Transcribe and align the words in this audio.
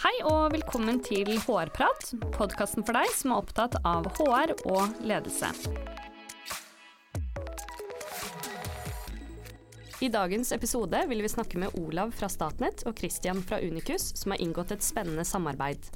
Hei 0.00 0.14
og 0.24 0.54
velkommen 0.54 0.96
til 1.04 1.28
HR-prat, 1.44 2.14
podkasten 2.32 2.86
for 2.88 2.96
deg 2.96 3.10
som 3.12 3.34
er 3.34 3.40
opptatt 3.42 3.74
av 3.84 4.06
HR 4.16 4.54
og 4.72 4.94
ledelse. 5.04 5.50
I 10.00 10.08
dagens 10.08 10.54
episode 10.56 11.02
vil 11.10 11.20
vi 11.20 11.28
snakke 11.28 11.60
med 11.60 11.76
Olav 11.76 12.14
fra 12.16 12.30
Statnett 12.32 12.86
og 12.88 12.96
Christian 12.96 13.42
fra 13.44 13.58
Unikus, 13.60 14.06
som 14.16 14.32
har 14.32 14.40
inngått 14.40 14.72
et 14.72 14.86
spennende 14.86 15.26
samarbeid. 15.28 15.90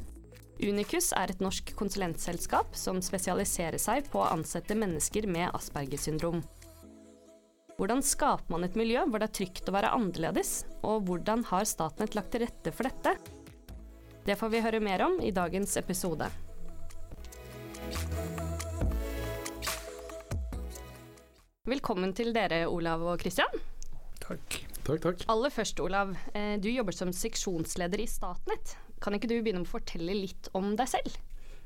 Unikus 0.61 1.09
er 1.16 1.32
et 1.32 1.41
norsk 1.41 1.73
konsulentselskap 1.79 2.77
som 2.77 3.00
spesialiserer 3.00 3.80
seg 3.80 4.11
på 4.12 4.21
å 4.21 4.29
ansette 4.34 4.77
mennesker 4.77 5.25
med 5.32 5.48
Aspergers 5.57 6.05
syndrom. 6.11 6.43
Hvordan 7.79 8.05
skaper 8.05 8.52
man 8.52 8.68
et 8.68 8.77
miljø 8.77 9.07
hvor 9.09 9.25
det 9.25 9.30
er 9.30 9.39
trygt 9.41 9.73
å 9.73 9.75
være 9.79 9.95
annerledes, 9.96 10.52
og 10.84 11.09
hvordan 11.09 11.46
har 11.48 11.64
Statnett 11.64 12.12
lagt 12.21 12.36
til 12.36 12.45
rette 12.45 12.75
for 12.77 12.91
dette? 12.91 13.34
Det 14.27 14.36
får 14.41 14.48
vi 14.54 14.61
høre 14.64 14.80
mer 14.80 15.02
om 15.06 15.16
i 15.20 15.30
dagens 15.37 15.77
episode. 15.80 16.30
Velkommen 21.69 22.12
til 22.16 22.33
dere, 22.37 22.64
Olav 22.69 23.02
og 23.09 23.20
Kristian. 23.23 23.60
Takk. 24.20 24.59
Takk, 24.84 25.00
takk. 25.00 25.23
Aller 25.33 25.52
først, 25.52 25.80
Olav. 25.80 26.14
eh, 26.34 26.56
Du 26.60 26.69
jobber 26.69 26.92
som 26.92 27.09
seksjonsleder 27.12 28.00
i 28.00 28.06
Statnett. 28.06 28.77
Kan 29.00 29.14
ikke 29.14 29.28
du 29.28 29.42
begynne 29.42 29.62
med 29.62 29.69
å 29.69 29.73
fortelle 29.78 30.12
litt 30.14 30.48
om 30.55 30.77
deg 30.77 30.88
selv? 30.88 31.16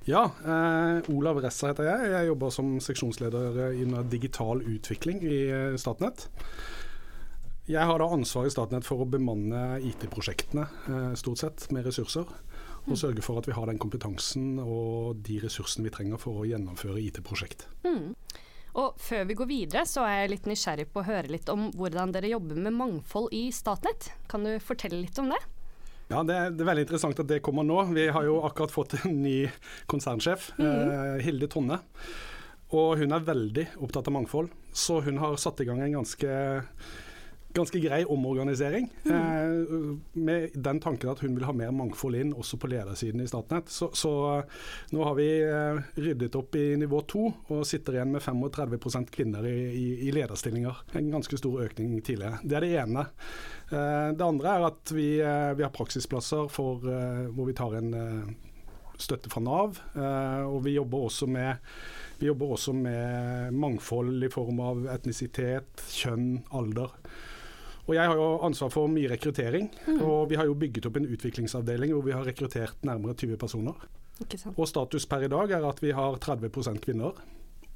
Ja, 0.07 0.25
eh, 0.45 1.03
Olav 1.11 1.43
Ressa 1.43 1.69
heter 1.73 1.85
jeg. 1.85 2.11
Jeg 2.13 2.27
jobber 2.29 2.51
som 2.51 2.79
seksjonsleder 2.81 3.75
innen 3.75 4.09
digital 4.09 4.63
utvikling 4.63 5.21
i 5.23 5.49
eh, 5.51 5.77
Statnett. 5.77 6.29
Jeg 7.69 7.85
har 7.85 7.99
da 7.99 8.07
ansvar 8.09 8.47
i 8.47 8.51
Statnett 8.51 8.85
for 8.87 9.03
å 9.03 9.11
bemanne 9.11 9.81
IT-prosjektene, 9.83 10.69
eh, 10.89 11.15
stort 11.15 11.39
sett, 11.39 11.71
med 11.73 11.85
ressurser. 11.85 12.25
Og 12.89 12.97
sørge 12.97 13.25
for 13.25 13.41
at 13.41 13.49
vi 13.49 13.55
har 13.57 13.69
den 13.69 13.81
kompetansen 13.81 14.59
og 14.63 15.21
de 15.27 15.39
ressursene 15.43 15.89
vi 15.89 15.95
trenger 15.95 16.21
for 16.21 16.41
å 16.41 16.47
gjennomføre 16.49 17.01
IT-prosjekt. 17.05 17.67
Og 18.79 18.97
før 19.03 19.27
vi 19.29 19.37
går 19.39 19.49
videre, 19.51 19.85
så 19.89 20.05
er 20.07 20.23
jeg 20.23 20.33
litt 20.35 20.49
nysgjerrig 20.49 20.89
på 20.93 21.03
å 21.03 21.09
høre 21.09 21.33
litt 21.33 21.49
om 21.53 21.69
hvordan 21.77 22.13
dere 22.15 22.31
jobber 22.31 22.61
med 22.69 22.77
mangfold 22.77 23.33
i 23.35 23.49
Statnett. 23.55 24.13
Kan 24.31 24.47
du 24.47 24.55
fortelle 24.63 25.01
litt 25.03 25.19
om 25.21 25.33
det? 25.33 25.41
Ja, 26.09 26.23
det 26.25 26.37
er, 26.37 26.53
det 26.55 26.65
er 26.65 26.71
veldig 26.71 26.87
interessant 26.87 27.21
at 27.21 27.29
det 27.29 27.43
kommer 27.45 27.67
nå. 27.69 27.83
Vi 27.93 28.07
har 28.15 28.25
jo 28.25 28.39
akkurat 28.47 28.73
fått 28.73 28.97
en 29.03 29.19
ny 29.21 29.43
konsernsjef, 29.91 30.53
eh, 30.57 31.19
Hilde 31.25 31.51
Tonne. 31.53 31.83
Og 32.77 33.01
hun 33.01 33.13
er 33.17 33.25
veldig 33.25 33.67
opptatt 33.85 34.09
av 34.09 34.15
mangfold, 34.17 34.49
så 34.77 35.01
hun 35.05 35.21
har 35.21 35.37
satt 35.41 35.61
i 35.65 35.67
gang 35.69 35.81
en 35.85 35.99
ganske, 36.01 36.33
ganske 37.57 37.81
grei 37.81 38.05
omorganisering. 38.05 38.89
Eh, 39.05 39.99
med 40.13 40.51
den 40.55 40.81
tanken 40.81 41.11
at 41.11 41.23
hun 41.25 41.35
vil 41.35 41.47
ha 41.49 41.53
mer 41.57 41.73
mangfold 41.75 42.19
inn 42.19 42.33
også 42.37 42.59
på 42.61 42.71
ledersiden 42.71 43.23
i 43.25 43.29
Statnett. 43.29 43.71
Så, 43.73 43.91
så 43.97 44.13
eh, 44.39 44.57
nå 44.95 45.05
har 45.07 45.17
vi 45.19 45.29
eh, 45.43 45.81
ryddet 45.99 46.37
opp 46.39 46.59
i 46.59 46.77
nivå 46.79 47.03
to 47.09 47.29
og 47.49 47.67
sitter 47.69 47.99
igjen 47.99 48.13
med 48.15 48.23
35 48.25 49.09
kvinner 49.15 49.47
i, 49.49 49.57
i, 49.73 49.87
i 50.09 50.15
lederstillinger. 50.15 50.85
En 50.99 51.13
ganske 51.15 51.41
stor 51.41 51.65
økning 51.65 51.99
tidligere. 52.01 52.43
Det 52.45 52.59
er 52.59 52.67
det 52.67 52.75
ene. 52.85 53.07
Eh, 53.71 54.11
Det 54.19 54.25
andre 54.25 54.57
er 54.57 54.67
at 54.71 54.93
vi, 54.95 55.09
eh, 55.21 55.55
vi 55.55 55.65
har 55.65 55.75
praksisplasser 55.75 56.49
for, 56.53 56.85
eh, 56.85 57.27
hvor 57.33 57.49
vi 57.49 57.57
tar 57.57 57.75
en 57.81 58.37
støtte 58.99 59.31
fra 59.31 59.41
Nav. 59.41 59.79
Og 60.51 60.65
vi 60.65 60.75
jobber 60.75 61.07
også 61.07 61.29
med 61.31 61.57
vi 62.19 62.27
jobber 62.27 62.51
også 62.57 62.73
med 62.75 63.53
mangfold 63.55 64.25
i 64.27 64.29
form 64.29 64.59
av 64.59 64.89
etnisitet, 64.91 65.85
kjønn, 65.87 66.43
alder. 66.51 66.91
Og 67.89 67.95
Jeg 67.97 68.05
har 68.11 68.19
jo 68.21 68.27
ansvar 68.45 68.69
for 68.71 68.91
mye 68.93 69.09
rekruttering, 69.09 69.71
og 70.05 70.29
vi 70.29 70.37
har 70.37 70.45
jo 70.45 70.55
bygget 70.61 70.87
opp 70.91 70.99
en 71.01 71.09
utviklingsavdeling 71.09 71.95
hvor 71.97 72.05
vi 72.05 72.13
har 72.13 72.27
rekruttert 72.29 72.85
nærmere 72.85 73.15
20 73.17 73.39
personer. 73.41 73.75
Og 74.59 74.69
status 74.69 75.07
per 75.09 75.25
i 75.25 75.29
dag 75.33 75.51
er 75.57 75.65
at 75.65 75.81
vi 75.81 75.93
har 75.97 76.19
30% 76.21 76.83
kvinner. 76.85 77.17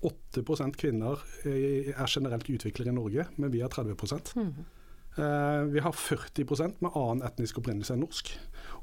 8 0.03 0.43
kvinner 0.77 1.21
er 1.47 2.07
generelt 2.11 2.49
utviklere 2.51 2.91
i 2.91 2.97
Norge, 2.97 3.27
men 3.39 3.51
vi 3.55 3.61
har 3.63 3.69
30 3.73 3.97
Eh, 5.17 5.65
Vi 5.69 5.81
har 5.85 5.93
40% 5.93 6.81
med 6.81 6.95
annen 6.97 7.23
etnisk 7.27 7.59
opprinnelse 7.61 7.93
enn 7.93 8.01
norsk. 8.01 8.31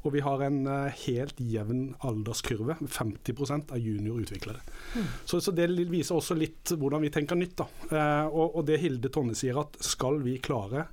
Og 0.04 0.12
vi 0.14 0.20
har 0.22 0.40
en 0.46 0.60
eh, 0.66 0.92
helt 1.06 1.34
jevn 1.42 1.96
alderskurve. 2.06 2.76
50% 2.86 3.72
er 3.74 3.82
juniorutviklere. 3.82 4.60
Så, 5.26 5.40
så 5.42 5.50
det 5.50 5.66
viser 5.90 6.14
også 6.14 6.36
litt 6.38 6.70
hvordan 6.78 7.02
vi 7.02 7.10
tenker 7.10 7.34
nytt. 7.38 7.56
Da. 7.58 7.66
Eh, 7.90 8.26
Og, 8.30 8.56
og 8.60 8.64
det 8.70 8.78
Hilde 8.80 9.10
Tonne 9.10 9.34
sier, 9.34 9.58
at 9.58 9.74
skal 9.82 10.20
vi 10.22 10.38
klare 10.38 10.86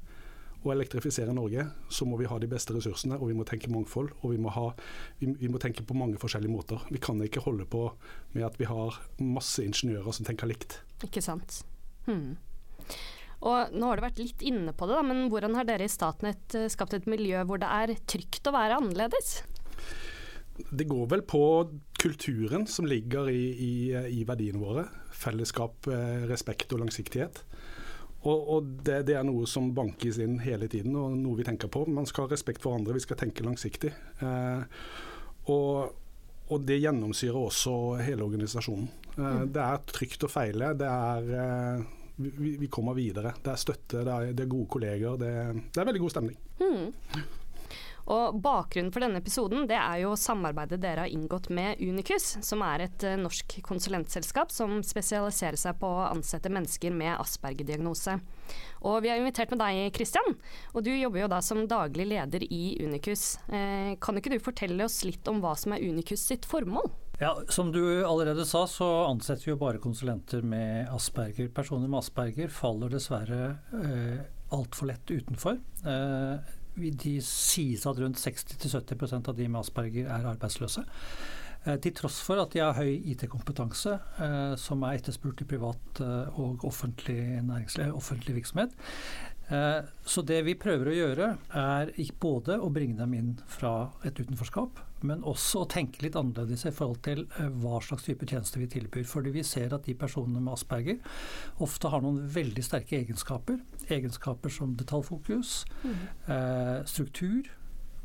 å 0.66 0.72
elektrifisere 0.74 1.34
Norge, 1.36 1.68
så 1.94 2.08
må 2.10 2.18
vi 2.20 2.28
ha 2.30 2.40
de 2.42 2.50
beste 2.50 2.74
ressursene, 2.76 3.20
og 3.20 3.30
vi 3.30 3.38
må 3.38 3.46
tenke 3.48 3.72
mangfold. 3.72 4.14
Og 4.22 4.34
vi 4.34 4.40
må, 4.42 4.52
ha, 4.56 4.72
vi, 5.20 5.32
vi 5.40 5.52
må 5.52 5.62
tenke 5.62 5.86
på 5.88 5.98
mange 5.98 6.20
forskjellige 6.22 6.54
måter. 6.54 6.84
Vi 6.94 7.02
kan 7.04 7.22
ikke 7.24 7.44
holde 7.46 7.68
på 7.70 7.86
med 8.34 8.48
at 8.48 8.58
vi 8.60 8.70
har 8.70 8.98
masse 9.22 9.64
ingeniører 9.64 10.16
som 10.16 10.28
tenker 10.28 10.50
likt. 10.50 10.80
Ikke 11.06 11.24
sant. 11.24 11.62
Hmm. 12.08 12.36
Og 13.46 13.74
nå 13.78 13.90
har 13.90 14.00
du 14.00 14.06
vært 14.08 14.22
litt 14.22 14.42
inne 14.46 14.74
på 14.74 14.88
det, 14.90 14.98
da, 14.98 15.04
men 15.06 15.28
hvordan 15.32 15.58
har 15.60 15.68
dere 15.68 15.86
i 15.86 15.92
Statnett 15.92 16.56
eh, 16.58 16.70
skapt 16.74 16.96
et 16.98 17.10
miljø 17.10 17.44
hvor 17.46 17.62
det 17.62 17.70
er 17.70 17.94
trygt 18.10 18.50
å 18.50 18.56
være 18.56 18.80
annerledes? 18.82 19.44
Det 20.58 20.88
går 20.90 21.06
vel 21.12 21.22
på 21.22 21.42
kulturen 22.02 22.66
som 22.66 22.88
ligger 22.90 23.30
i, 23.30 23.44
i, 23.62 23.74
i 23.94 24.24
verdiene 24.26 24.62
våre. 24.62 24.88
Fellesskap, 25.14 25.86
eh, 25.94 26.26
respekt 26.30 26.74
og 26.74 26.82
langsiktighet. 26.82 27.44
Og, 28.28 28.48
og 28.58 28.72
det, 28.84 28.98
det 29.08 29.16
er 29.16 29.24
noe 29.28 29.48
som 29.48 29.70
bankes 29.78 30.18
inn 30.24 30.38
hele 30.44 30.68
tiden, 30.72 30.96
og 31.00 31.14
noe 31.16 31.38
vi 31.40 31.46
tenker 31.48 31.70
på. 31.72 31.86
Man 31.88 32.08
skal 32.10 32.26
ha 32.26 32.34
respekt 32.34 32.64
for 32.66 32.76
andre, 32.76 32.96
vi 32.98 33.04
skal 33.06 33.20
tenke 33.22 33.46
langsiktig. 33.46 33.94
Eh, 34.20 34.82
og, 35.54 35.94
og 36.52 36.66
det 36.68 36.82
gjennomsyrer 36.84 37.40
også 37.40 37.76
hele 38.04 38.26
organisasjonen. 38.28 38.90
Eh, 39.16 39.44
Det 39.56 39.64
er 39.64 39.86
trygt 39.94 40.28
å 40.28 40.32
feile. 40.32 40.74
Det 40.80 40.90
er 40.92 41.32
eh, 41.46 41.86
vi, 42.18 42.56
vi 42.60 42.68
kommer 42.74 42.98
videre. 42.98 43.32
Det 43.44 43.54
er 43.54 43.64
støtte, 43.64 44.04
det 44.04 44.14
er, 44.18 44.34
det 44.36 44.44
er 44.48 44.52
gode 44.58 44.70
kolleger. 44.76 45.18
Det, 45.22 45.34
det 45.72 45.82
er 45.84 45.90
veldig 45.92 46.04
god 46.04 46.16
stemning. 46.18 46.38
Hmm. 46.60 46.88
Og 48.08 48.38
Bakgrunnen 48.40 48.92
for 48.96 49.04
denne 49.04 49.20
episoden 49.20 49.66
det 49.68 49.76
er 49.76 50.02
jo 50.06 50.14
samarbeidet 50.20 50.80
dere 50.80 51.04
har 51.04 51.12
inngått 51.12 51.50
med 51.52 51.82
Unikus, 51.84 52.38
som 52.46 52.64
er 52.64 52.86
et 52.86 53.04
eh, 53.04 53.18
norsk 53.20 53.58
konsulentselskap 53.66 54.54
som 54.54 54.80
spesialiserer 54.86 55.60
seg 55.60 55.76
på 55.82 55.90
å 55.92 56.06
ansette 56.08 56.52
mennesker 56.54 56.96
med 56.96 57.18
Asperger-diagnose. 57.18 58.16
Og 58.88 59.02
Vi 59.04 59.12
har 59.12 59.20
invitert 59.20 59.52
med 59.52 59.60
deg, 59.60 59.92
Christian, 59.96 60.38
og 60.72 60.86
du 60.88 60.94
jobber 60.94 61.26
jo 61.26 61.32
da 61.34 61.42
som 61.44 61.66
daglig 61.68 62.08
leder 62.08 62.46
i 62.48 62.78
Unikus. 62.80 63.36
Eh, 63.52 63.98
kan 64.00 64.20
ikke 64.20 64.32
du 64.32 64.40
fortelle 64.40 64.88
oss 64.88 65.02
litt 65.04 65.28
om 65.28 65.44
hva 65.44 65.58
som 65.60 65.76
er 65.76 65.84
Unikus 65.84 66.24
sitt 66.30 66.48
formål? 66.48 66.88
Ja, 67.20 67.34
Som 67.50 67.72
du 67.72 68.06
allerede 68.06 68.46
sa, 68.46 68.68
så 68.70 68.88
ansetter 69.10 69.50
vi 69.50 69.52
jo 69.52 69.60
bare 69.60 69.82
konsulenter 69.82 70.44
med 70.46 70.88
asperger. 70.94 71.50
Personer 71.50 71.90
med 71.90 72.04
asperger 72.04 72.52
faller 72.54 72.94
dessverre 72.94 73.58
eh, 73.74 74.20
altfor 74.54 74.92
lett 74.92 75.12
utenfor. 75.12 75.58
Eh, 75.84 76.54
de 76.78 77.18
sies 77.26 77.86
at 77.90 78.00
rundt 78.00 78.22
60-70 78.22 79.18
av 79.18 79.36
de 79.36 79.50
med 79.50 79.62
asperger 79.64 80.10
er 80.14 80.32
arbeidsløse. 80.32 80.86
Eh, 81.68 81.78
til 81.84 81.96
tross 81.98 82.20
for 82.24 82.40
at 82.42 82.54
de 82.54 82.62
har 82.64 82.78
høy 82.78 82.94
IT-kompetanse, 83.12 83.98
eh, 84.24 84.54
som 84.60 84.84
er 84.86 85.00
etterspurt 85.00 85.42
i 85.44 85.50
privat 85.50 86.02
eh, 86.04 86.40
og 86.40 86.64
offentlig, 86.68 87.42
offentlig 87.92 88.40
virksomhet. 88.42 88.78
Så 89.48 90.26
det 90.28 90.42
vi 90.44 90.58
prøver 90.60 90.90
å 90.92 90.96
gjøre, 90.98 91.28
er 91.56 91.92
både 92.20 92.58
å 92.60 92.68
bringe 92.68 92.98
dem 93.00 93.14
inn 93.16 93.30
fra 93.48 93.94
et 94.04 94.20
utenforskap, 94.20 94.82
men 95.06 95.26
også 95.28 95.64
å 95.64 95.70
tenke 95.70 96.02
litt 96.06 96.18
annerledes 96.20 96.66
i 96.68 96.74
forhold 96.74 97.02
til 97.06 97.26
eh, 97.28 97.50
hva 97.62 97.82
slags 97.84 98.08
type 98.08 98.28
tjenester 98.30 98.64
vi 98.64 98.70
tilbyr. 98.72 99.06
Fordi 99.10 99.34
vi 99.36 99.46
ser 99.48 99.76
at 99.76 99.86
de 99.88 99.98
personene 99.98 100.42
med 100.42 100.56
asperger 100.56 101.02
ofte 101.64 101.92
har 101.94 102.04
noen 102.06 102.24
veldig 102.34 102.66
sterke 102.66 103.00
egenskaper. 103.02 103.60
Egenskaper 103.94 104.52
som 104.52 104.74
detaljfokus, 104.78 105.62
mm. 105.84 106.00
struktur, 106.90 107.48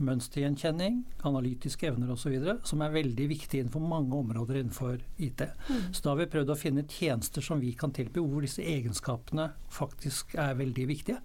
mønstergjenkjenning, 0.07 1.03
analytiske 1.29 1.89
evner 1.89 2.13
osv., 2.15 2.37
som 2.69 2.85
er 2.85 2.95
veldig 2.95 3.27
viktige 3.31 3.63
innenfor 3.65 3.85
mange 3.85 4.17
områder 4.19 4.61
innenfor 4.61 5.03
IT. 5.23 5.45
Så 5.93 6.05
da 6.05 6.13
har 6.13 6.23
vi 6.23 6.31
prøvd 6.35 6.55
å 6.55 6.59
finne 6.59 6.87
tjenester 6.89 7.45
som 7.45 7.63
vi 7.63 7.73
kan 7.79 7.95
tilby, 7.95 8.23
hvor 8.23 8.45
disse 8.45 8.65
egenskapene 8.65 9.51
faktisk 9.73 10.37
er 10.41 10.59
veldig 10.59 10.89
viktige. 10.91 11.21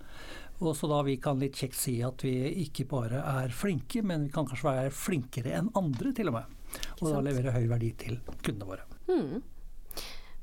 Og 0.58 0.74
så 0.78 0.90
da 0.90 1.04
vi 1.06 1.18
kan 1.22 1.38
litt 1.42 1.58
kjekt 1.60 1.78
si 1.78 2.00
at 2.06 2.24
vi 2.26 2.34
ikke 2.64 2.88
bare 2.90 3.22
er 3.44 3.54
flinke, 3.54 4.02
men 4.02 4.26
vi 4.26 4.34
kan 4.34 4.48
kanskje 4.50 4.72
være 4.72 4.96
flinkere 4.96 5.54
enn 5.60 5.70
andre 5.78 6.14
til 6.18 6.32
og 6.32 6.40
med. 6.40 6.56
Og 7.02 7.12
da 7.14 7.22
levere 7.24 7.54
høy 7.56 7.68
verdi 7.70 7.94
til 8.00 8.18
kundene 8.42 8.72
våre. 8.72 8.88
Mm. 9.08 9.46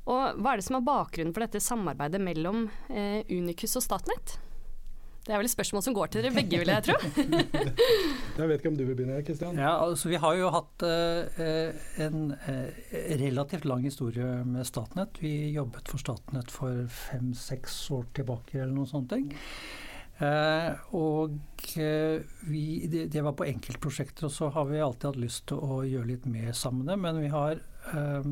Og 0.05 0.39
Hva 0.39 0.53
er 0.53 0.61
det 0.61 0.67
som 0.67 0.77
er 0.77 0.85
bakgrunnen 0.85 1.33
for 1.33 1.45
dette 1.45 1.61
samarbeidet 1.63 2.21
mellom 2.21 2.67
eh, 2.93 3.25
Unicus 3.33 3.75
og 3.79 3.85
Statnett? 3.85 4.37
Det 5.25 5.33
er 5.33 5.39
vel 5.41 5.47
et 5.47 5.53
spørsmål 5.55 5.81
som 5.81 5.95
går 5.97 6.11
til 6.13 6.21
dere 6.21 6.35
begge, 6.35 6.59
vil 6.61 6.69
jeg 6.69 6.85
tro. 6.85 6.95
Jeg 8.37 8.49
vet 8.49 8.59
ikke 8.59 8.69
om 8.69 8.75
du 8.77 8.83
vil 8.83 8.97
begynne, 8.97 9.23
Kristian? 9.25 9.57
Ja, 9.57 9.71
altså 9.81 10.11
Vi 10.11 10.19
har 10.21 10.35
jo 10.37 10.51
hatt 10.53 10.85
eh, 10.85 11.79
en 12.05 12.35
eh, 12.45 12.99
relativt 13.23 13.65
lang 13.65 13.87
historie 13.87 14.43
med 14.45 14.67
Statnett. 14.69 15.17
Vi 15.23 15.49
jobbet 15.55 15.89
for 15.89 16.03
Statnett 16.03 16.53
for 16.53 16.85
fem-seks 16.91 17.79
år 17.95 18.05
tilbake 18.19 18.59
eller 18.59 18.75
noen 18.75 18.91
sånne 18.91 19.15
ting. 19.15 19.33
Eh, 20.15 20.93
og 20.95 21.33
eh, 21.81 22.21
vi, 22.47 22.65
det, 22.87 23.07
det, 23.11 23.23
var 23.25 23.33
på 23.35 23.47
enkeltprosjekter, 23.49 24.29
og 24.29 24.31
så 24.31 24.51
har 24.53 24.69
vi 24.69 24.79
alltid 24.79 25.09
hatt 25.09 25.19
lyst 25.19 25.47
til 25.51 25.59
å 25.59 25.81
gjøre 25.83 26.11
litt 26.13 26.29
mer 26.29 26.53
sammen 26.55 26.87
med 26.87 27.01
men 27.03 27.19
vi 27.25 27.31
har 27.33 27.57
eh, 27.91 28.29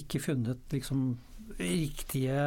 ikke 0.00 0.22
funnet 0.30 0.72
liksom 0.72 1.18
riktige, 1.60 2.40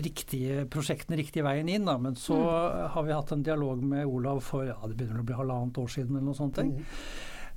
riktige 0.00 0.66
prosjektene 0.72 1.20
riktig 1.20 1.44
veien 1.46 1.70
inn. 1.70 1.86
Da. 1.88 1.96
Men 2.02 2.18
så 2.18 2.38
mm. 2.40 2.90
har 2.96 3.06
vi 3.06 3.16
hatt 3.16 3.32
en 3.36 3.46
dialog 3.46 3.84
med 3.84 4.06
Olav 4.08 4.42
for 4.44 4.66
ja, 4.68 4.78
det 4.86 4.98
begynner 4.98 5.22
å 5.22 5.28
bli 5.28 5.38
halvannet 5.38 5.80
år 5.82 5.96
siden 5.98 6.16
eller 6.16 6.30
noe 6.30 6.38
sånt. 6.38 6.60
Mm. 6.64 6.84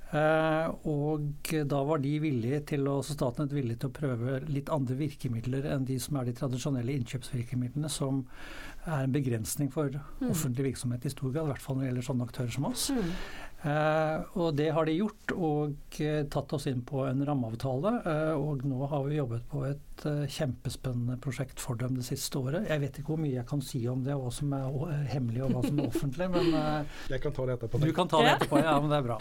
Eh, 0.10 0.68
og 0.90 1.52
da 1.70 1.80
var 1.86 2.02
de 2.02 2.16
villige 2.24 2.64
til 2.72 2.88
å, 2.90 2.96
Statnett 3.06 3.52
villig 3.54 3.78
til 3.82 3.92
å 3.92 3.94
prøve 3.94 4.40
litt 4.50 4.72
andre 4.74 4.98
virkemidler 4.98 5.68
enn 5.70 5.86
de 5.86 6.00
som 6.02 6.18
er 6.18 6.30
de 6.30 6.34
tradisjonelle 6.40 6.96
innkjøpsvirkemidlene, 6.98 7.92
som 7.94 8.24
er 8.88 9.04
en 9.04 9.14
begrensning 9.14 9.70
for 9.74 9.94
mm. 9.94 10.32
offentlig 10.32 10.72
virksomhet 10.72 11.06
i 11.06 11.14
stor 11.14 11.30
grad, 11.30 11.46
i 11.46 11.54
hvert 11.54 11.62
fall 11.62 11.78
når 11.78 11.86
det 11.86 11.92
gjelder 11.92 12.08
sånne 12.10 12.30
aktører 12.30 12.56
som 12.56 12.68
oss. 12.72 12.88
Mm. 12.96 13.14
Eh, 13.60 14.38
og 14.40 14.54
det 14.56 14.70
har 14.72 14.88
de 14.88 14.94
gjort, 14.96 15.34
og 15.36 15.98
eh, 16.00 16.22
tatt 16.32 16.54
oss 16.56 16.70
inn 16.72 16.80
på 16.88 17.04
en 17.04 17.26
rammeavtale. 17.28 17.92
Eh, 18.08 18.32
og 18.40 18.64
nå 18.64 18.88
har 18.88 19.04
vi 19.04 19.18
jobbet 19.18 19.44
på 19.52 19.66
et 19.68 20.06
eh, 20.08 20.22
kjempespennende 20.32 21.18
prosjekt 21.20 21.60
for 21.60 21.80
dem 21.80 21.98
det 22.00 22.08
siste 22.08 22.40
året. 22.40 22.70
Jeg 22.72 22.84
vet 22.86 23.02
ikke 23.02 23.14
hvor 23.14 23.22
mye 23.22 23.36
jeg 23.36 23.48
kan 23.50 23.64
si 23.66 23.84
om 23.92 24.06
det, 24.06 24.16
hva 24.16 24.32
som 24.32 24.56
er 24.56 25.04
hemmelig 25.12 25.44
og 25.44 25.58
hva 25.58 25.64
som 25.68 25.84
er 25.84 25.92
offentlig, 25.92 26.30
men 26.38 26.52
eh, 26.56 26.98
Jeg 27.12 27.24
kan 27.26 27.36
ta 27.36 27.48
det 27.50 27.58
etterpå. 27.60 27.84
Du 27.84 27.92
kan 27.98 28.12
ta 28.12 28.24
det 28.24 28.36
etterpå, 28.38 28.64
ja, 28.64 28.80
men 28.80 28.94
det 28.94 29.02
er 29.02 29.08
bra. 29.10 29.20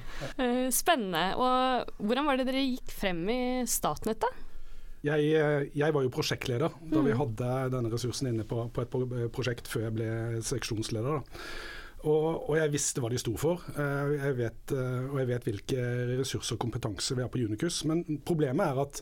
Spennende. 0.80 1.26
Og 1.34 2.04
hvordan 2.06 2.30
var 2.30 2.38
det 2.38 2.50
dere 2.52 2.66
gikk 2.68 2.98
frem 3.02 3.24
i 3.34 3.40
Statnett, 3.70 4.22
da? 4.22 4.30
Jeg, 5.06 5.26
jeg, 5.76 5.94
var 5.94 6.02
jo 6.02 6.10
prosjektleder 6.10 6.72
da 6.90 6.98
vi 7.04 7.12
mm. 7.12 7.18
hadde 7.20 7.50
denne 7.70 7.90
ressursen 7.92 8.30
inne 8.30 8.46
på, 8.48 8.64
på 8.74 8.82
et 8.82 8.94
prosjekt 9.34 9.68
før 9.70 9.84
jeg 9.86 9.94
ble 9.94 10.08
seksjonsleder. 10.46 11.20
Da. 11.20 11.42
Og, 12.06 12.26
og, 12.46 12.54
jeg 12.54 12.70
visste 12.70 13.02
hva 13.02 13.10
de 13.10 13.18
sto 13.18 13.32
for, 13.40 13.62
eh, 13.74 14.16
jeg 14.20 14.36
vet, 14.38 14.74
eh, 14.76 15.06
og 15.10 15.20
jeg 15.20 15.30
vet 15.32 15.46
hvilke 15.48 15.86
ressurser 16.20 16.54
og 16.54 16.62
kompetanse 16.62 17.16
vi 17.18 17.24
har 17.24 17.30
på 17.32 17.42
Unicus. 17.42 17.80
Men 17.90 18.04
problemet 18.26 18.68
er 18.68 18.82
at 18.84 19.00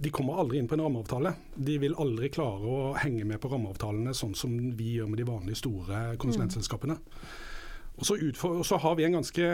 de 0.00 0.12
kommer 0.12 0.40
aldri 0.40 0.60
inn 0.60 0.68
på 0.68 0.76
en 0.76 0.84
rammeavtale. 0.86 1.34
De 1.56 1.76
vil 1.80 1.96
aldri 2.00 2.30
klare 2.32 2.68
å 2.68 2.92
henge 3.00 3.24
med 3.28 3.40
på 3.40 3.50
rammeavtalene 3.52 4.14
sånn 4.16 4.36
som 4.36 4.54
vi 4.76 4.94
gjør 4.96 5.10
med 5.12 5.20
de 5.20 5.28
vanlige 5.28 5.60
store 5.60 6.04
konsulentselskapene. 6.20 6.96
Mm. 7.00 7.49
Og 8.00 8.06
så, 8.08 8.16
utfor, 8.16 8.62
så, 8.64 8.78
har 8.80 8.94
vi 8.96 9.04
en 9.04 9.18
ganske 9.18 9.46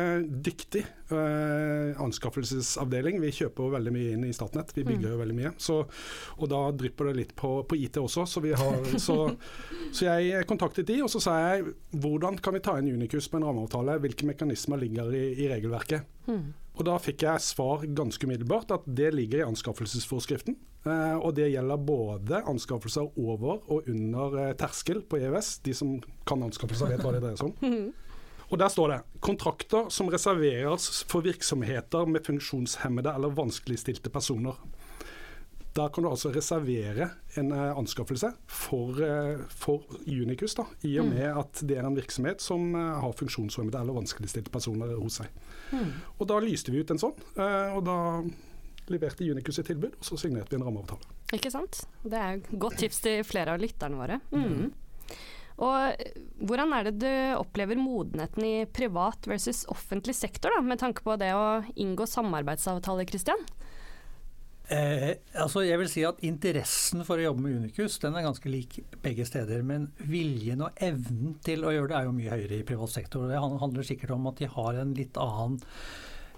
dyktig 0.46 0.84
uh, 1.10 1.90
anskaffelsesavdeling. 2.02 3.18
Vi 3.24 3.32
kjøper 3.40 3.66
jo 3.66 3.72
veldig 3.74 3.94
mye 3.94 4.12
inn 4.14 4.26
i 4.28 4.34
Statnett, 4.36 4.70
vi 4.76 4.84
bygger 4.86 5.08
jo 5.10 5.16
mm. 5.16 5.22
veldig 5.24 5.38
mye. 5.40 5.52
Så, 5.58 5.80
og 6.38 6.52
da 6.52 6.60
drypper 6.70 7.10
det 7.10 7.16
litt 7.18 7.34
på, 7.38 7.56
på 7.66 7.78
IT 7.80 7.98
også. 7.98 8.22
Så, 8.30 8.44
har, 8.46 8.86
så, 9.02 9.18
jeg 10.06 10.46
kontaktet 10.46 10.86
de, 10.92 11.00
og 11.02 11.10
så 11.10 11.22
sa 11.26 11.34
jeg 11.42 11.74
hvordan 11.98 12.38
kan 12.38 12.54
vi 12.54 12.62
ta 12.62 12.76
inn 12.78 12.92
Unicus 12.94 13.26
på 13.32 13.40
en 13.40 13.48
rammeavtale? 13.48 13.98
Hvilke 14.04 14.30
mekanismer 14.30 14.78
ligger 14.78 15.10
i, 15.10 15.26
i 15.42 15.50
regelverket? 15.50 16.06
Mm. 16.30 16.46
Og 16.76 16.86
Da 16.86 16.96
fikk 17.00 17.24
jeg 17.24 17.42
svar 17.42 17.82
ganske 17.98 18.28
umiddelbart 18.28 18.72
at 18.74 18.86
det 18.86 19.10
ligger 19.16 19.42
i 19.42 19.46
anskaffelsesforskriften. 19.48 20.58
Eh, 20.86 21.16
og 21.18 21.34
det 21.34 21.50
gjelder 21.50 21.82
både 21.82 22.42
anskaffelser 22.46 23.08
over 23.18 23.62
og 23.72 23.88
under 23.90 24.36
eh, 24.44 24.56
terskel 24.58 25.02
på 25.02 25.18
EØS. 25.18 25.56
De 25.66 25.74
som 25.74 25.96
kan 26.28 26.44
anskaffelser, 26.46 26.92
vet 26.92 27.02
hva 27.02 27.14
det 27.16 27.24
dreier 27.24 27.40
seg 27.40 27.50
om. 27.50 27.88
Mm. 28.46 28.52
Og 28.52 28.58
Der 28.58 28.68
står 28.68 28.88
det 28.88 29.02
kontrakter 29.20 29.90
som 29.90 30.08
reserveres 30.08 31.04
for 31.10 31.20
virksomheter 31.26 32.06
med 32.06 32.26
funksjonshemmede 32.26 33.14
eller 33.14 33.34
vanskeligstilte 33.34 34.10
personer. 34.10 34.54
Da 35.76 35.88
kan 35.88 36.04
du 36.06 36.08
altså 36.08 36.30
reservere 36.32 37.10
en 37.36 37.52
uh, 37.52 37.76
anskaffelse 37.76 38.30
for, 38.48 38.96
uh, 38.96 39.42
for, 39.52 39.82
Unicus, 40.06 40.54
da, 40.56 40.64
i 40.88 40.94
og 40.98 41.04
mm. 41.04 41.12
med 41.12 41.40
at 41.42 41.60
det 41.68 41.76
er 41.76 41.84
en 41.84 41.98
virksomhet 41.98 42.40
som 42.40 42.70
uh, 42.72 42.96
har 43.02 43.12
funksjonshemmede 43.18 43.82
eller 43.82 43.98
vanskeligstilte 43.98 44.50
personer 44.54 44.94
hos 44.96 45.20
seg. 45.20 45.28
Mm. 45.74 45.90
Og 46.16 46.30
Da 46.30 46.40
lyste 46.40 46.72
vi 46.72 46.80
ut 46.80 46.94
en 46.94 47.02
sånn, 47.02 47.20
og 47.36 47.82
da 47.84 47.98
leverte 48.88 49.26
Unicus 49.26 49.58
et 49.60 49.68
tilbud, 49.68 49.98
og 49.98 50.06
så 50.06 50.16
signerte 50.20 50.54
vi 50.54 50.60
en 50.60 50.64
rammeavtale. 50.64 51.12
Ikke 51.34 51.50
sant. 51.52 51.82
Det 52.06 52.20
er 52.22 52.40
godt 52.54 52.78
tips 52.80 53.02
til 53.04 53.24
flere 53.26 53.56
av 53.56 53.60
lytterne 53.60 53.98
våre. 53.98 54.20
Mm. 54.30 54.70
Og 55.56 56.02
hvordan 56.44 56.74
er 56.76 56.88
det 56.88 56.96
du 57.00 57.12
opplever 57.38 57.78
modenheten 57.80 58.44
i 58.44 58.54
privat 58.68 59.28
versus 59.28 59.64
offentlig 59.72 60.16
sektor, 60.18 60.52
da, 60.52 60.60
med 60.60 60.82
tanke 60.82 61.04
på 61.04 61.16
det 61.20 61.32
å 61.32 61.62
inngå 61.80 62.08
samarbeidsavtaler, 62.10 63.08
Kristian? 63.08 63.40
Eh, 64.66 65.12
altså 65.38 65.62
jeg 65.62 65.78
vil 65.78 65.88
si 65.90 66.02
at 66.02 66.18
Interessen 66.26 67.04
for 67.06 67.20
å 67.20 67.28
jobbe 67.28 67.44
med 67.44 67.60
Unicus 67.60 68.00
den 68.02 68.16
er 68.18 68.24
ganske 68.26 68.50
lik 68.50 68.80
begge 69.04 69.26
steder. 69.28 69.62
Men 69.66 69.88
viljen 70.02 70.64
og 70.66 70.82
evnen 70.82 71.36
til 71.46 71.64
å 71.64 71.72
gjøre 71.74 71.92
det 71.92 71.98
er 72.00 72.08
jo 72.08 72.16
mye 72.16 72.34
høyere 72.34 72.58
i 72.58 72.66
privat 72.66 72.92
sektor. 72.92 73.28
Det 73.30 73.40
handler 73.40 73.86
sikkert 73.86 74.16
om 74.16 74.28
at 74.32 74.42
de 74.42 74.50
har 74.50 74.82
en 74.82 74.94
litt 74.98 75.20
annen 75.22 75.60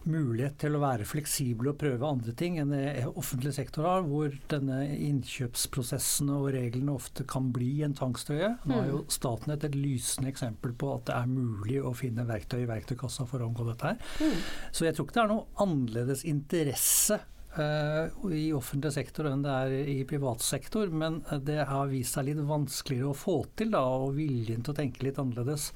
mulighet 0.09 0.59
til 0.63 0.77
å 0.77 0.83
være 0.83 1.07
fleksible 1.09 1.73
og 1.73 1.79
prøve 1.81 2.09
andre 2.09 2.35
ting 2.39 2.59
enn 2.63 2.75
offentlig 3.09 3.55
sektor 3.57 3.89
har, 3.89 4.05
hvor 4.07 4.35
denne 4.53 4.81
innkjøpsprosessen 4.95 6.31
og 6.35 6.51
reglene 6.55 6.95
ofte 6.95 7.27
kan 7.29 7.51
bli 7.55 7.83
en 7.87 7.97
tvangstrøye. 7.99 8.53
Nå 8.69 8.77
er 8.79 8.93
jo 8.93 9.01
mm. 9.03 9.09
Statnett 9.19 9.67
et 9.67 9.79
lysende 9.79 10.31
eksempel 10.33 10.75
på 10.79 10.93
at 10.95 11.09
det 11.09 11.17
er 11.17 11.33
mulig 11.33 11.81
å 11.83 11.95
finne 11.97 12.27
verktøy 12.29 12.61
i 12.63 12.69
verktøykassa 12.71 13.27
for 13.29 13.43
å 13.43 13.49
omgå 13.51 13.67
dette 13.71 13.95
her. 13.95 14.15
Mm. 14.23 14.47
Så 14.71 14.87
jeg 14.87 14.97
tror 14.97 15.09
ikke 15.09 15.19
det 15.19 15.25
er 15.25 15.35
noe 15.35 15.65
annerledes 15.65 16.25
interesse 16.29 17.21
i 17.57 18.53
offentlig 18.55 18.93
sektor 18.93 19.27
enn 19.31 19.43
det 19.43 19.53
er 19.53 19.89
i 19.91 19.97
privat 20.09 20.43
sektor, 20.45 20.91
men 20.93 21.23
det 21.43 21.65
har 21.67 21.89
vist 21.91 22.15
seg 22.15 22.29
litt 22.29 22.43
vanskeligere 22.47 23.11
å 23.11 23.17
få 23.17 23.39
til, 23.59 23.73
da, 23.73 23.81
og 23.83 24.15
viljen 24.19 24.63
til 24.63 24.75
å 24.75 24.77
tenke 24.77 25.03
litt 25.07 25.19
annerledes. 25.19 25.71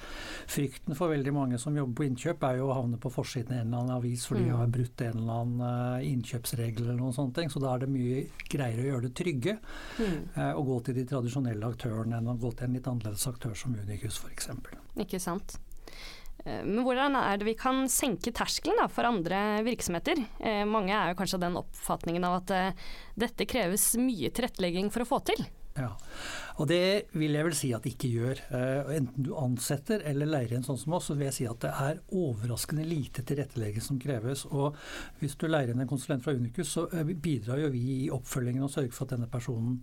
Frykten 0.53 0.95
for 0.99 1.11
veldig 1.15 1.35
mange 1.35 1.59
som 1.63 1.77
jobber 1.77 2.03
på 2.03 2.07
innkjøp, 2.11 2.47
er 2.47 2.61
jo 2.61 2.69
å 2.69 2.77
havne 2.77 3.01
på 3.03 3.11
forsiden 3.13 3.57
av 3.57 3.63
en 3.63 3.67
eller 3.67 3.81
annen 3.81 3.97
avis 3.97 4.29
fordi 4.29 4.45
de 4.45 4.53
mm. 4.53 4.61
har 4.61 4.73
brutt 4.77 5.05
en 5.07 5.19
eller 5.23 5.43
annen 5.43 5.65
uh, 5.65 6.07
innkjøpsregel 6.13 6.85
eller 6.85 7.01
noen 7.01 7.17
sånne 7.17 7.37
ting. 7.41 7.53
Så 7.53 7.63
da 7.65 7.75
er 7.75 7.85
det 7.85 7.91
mye 7.93 8.23
greiere 8.53 8.85
å 8.85 8.89
gjøre 8.91 9.09
det 9.09 9.15
trygge 9.19 9.59
mm. 9.59 10.17
å 10.53 10.65
gå 10.69 10.79
til 10.87 11.01
de 11.01 11.09
tradisjonelle 11.09 11.75
aktørene 11.75 12.21
enn 12.21 12.33
å 12.33 12.39
gå 12.41 12.55
til 12.55 12.69
en 12.69 12.79
litt 12.79 12.89
annerledes 12.93 13.29
aktør 13.33 13.59
som 13.59 13.75
Unicus 13.75 14.21
f.eks. 14.23 14.53
Ikke 15.03 15.21
sant. 15.23 15.59
Eh, 16.45 16.63
men 16.65 16.83
hvordan 16.87 17.17
er 17.19 17.39
det 17.39 17.47
vi 17.47 17.57
kan 17.59 17.85
senke 17.93 18.35
terskelen 18.35 18.81
da, 18.83 18.89
for 18.91 19.09
andre 19.09 19.63
virksomheter? 19.67 20.23
Eh, 20.43 20.63
mange 20.69 20.95
er 20.97 21.13
jo 21.13 21.19
kanskje 21.21 21.39
av 21.39 21.47
den 21.47 21.59
oppfatningen 21.61 22.29
av 22.29 22.41
at 22.41 22.55
eh, 22.57 22.87
dette 23.19 23.49
kreves 23.49 23.93
mye 24.01 24.33
tilrettelegging 24.35 24.91
for 24.95 25.05
å 25.05 25.11
få 25.15 25.23
til. 25.33 25.45
Ja, 25.73 25.89
og 26.61 26.69
det 26.69 27.09
vil 27.17 27.33
jeg 27.33 27.47
vel 27.47 27.55
si 27.57 27.71
at 27.73 27.85
det 27.87 27.95
ikke 27.95 28.11
gjør. 28.13 28.41
Uh, 28.53 28.91
enten 28.93 29.25
du 29.25 29.31
ansetter 29.41 30.03
eller 30.09 30.29
leier 30.29 30.53
inn 30.57 30.67
sånn 30.67 30.81
som 30.81 30.97
oss, 30.99 31.09
så 31.09 31.17
vil 31.17 31.31
jeg 31.31 31.37
si 31.39 31.47
at 31.49 31.63
det 31.65 31.71
er 31.73 32.03
overraskende 32.13 32.85
lite 32.85 33.25
tilrettelegging 33.25 33.85
som 33.85 34.01
kreves. 34.03 34.45
Og 34.53 34.77
hvis 35.23 35.39
du 35.41 35.47
leier 35.49 35.73
inn 35.73 35.81
en 35.81 35.89
konsulent 35.89 36.25
fra 36.25 36.35
Unicus, 36.37 36.75
så 36.77 36.85
uh, 36.93 37.01
bidrar 37.09 37.63
jo 37.63 37.71
vi 37.73 37.83
i 37.95 38.11
oppfølgingen 38.13 38.67
og 38.67 38.73
sørger 38.75 38.93
for 38.93 39.09
at 39.09 39.15
denne 39.15 39.31
personen 39.33 39.79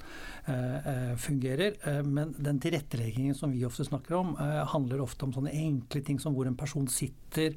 uh, 0.46 1.16
fungerer. 1.20 1.78
men 2.06 2.32
den 2.38 2.60
tilretteleggingen 2.62 3.36
som 3.36 3.52
vi 3.52 3.64
ofte 3.66 3.84
snakker 3.86 4.16
om, 4.18 4.32
handler 4.72 5.02
ofte 5.02 5.26
om 5.26 5.34
sånne 5.34 5.52
enkle 5.56 6.02
ting 6.06 6.20
som 6.22 6.36
hvor 6.36 6.48
en 6.48 6.58
person 6.58 6.88
sitter, 6.92 7.56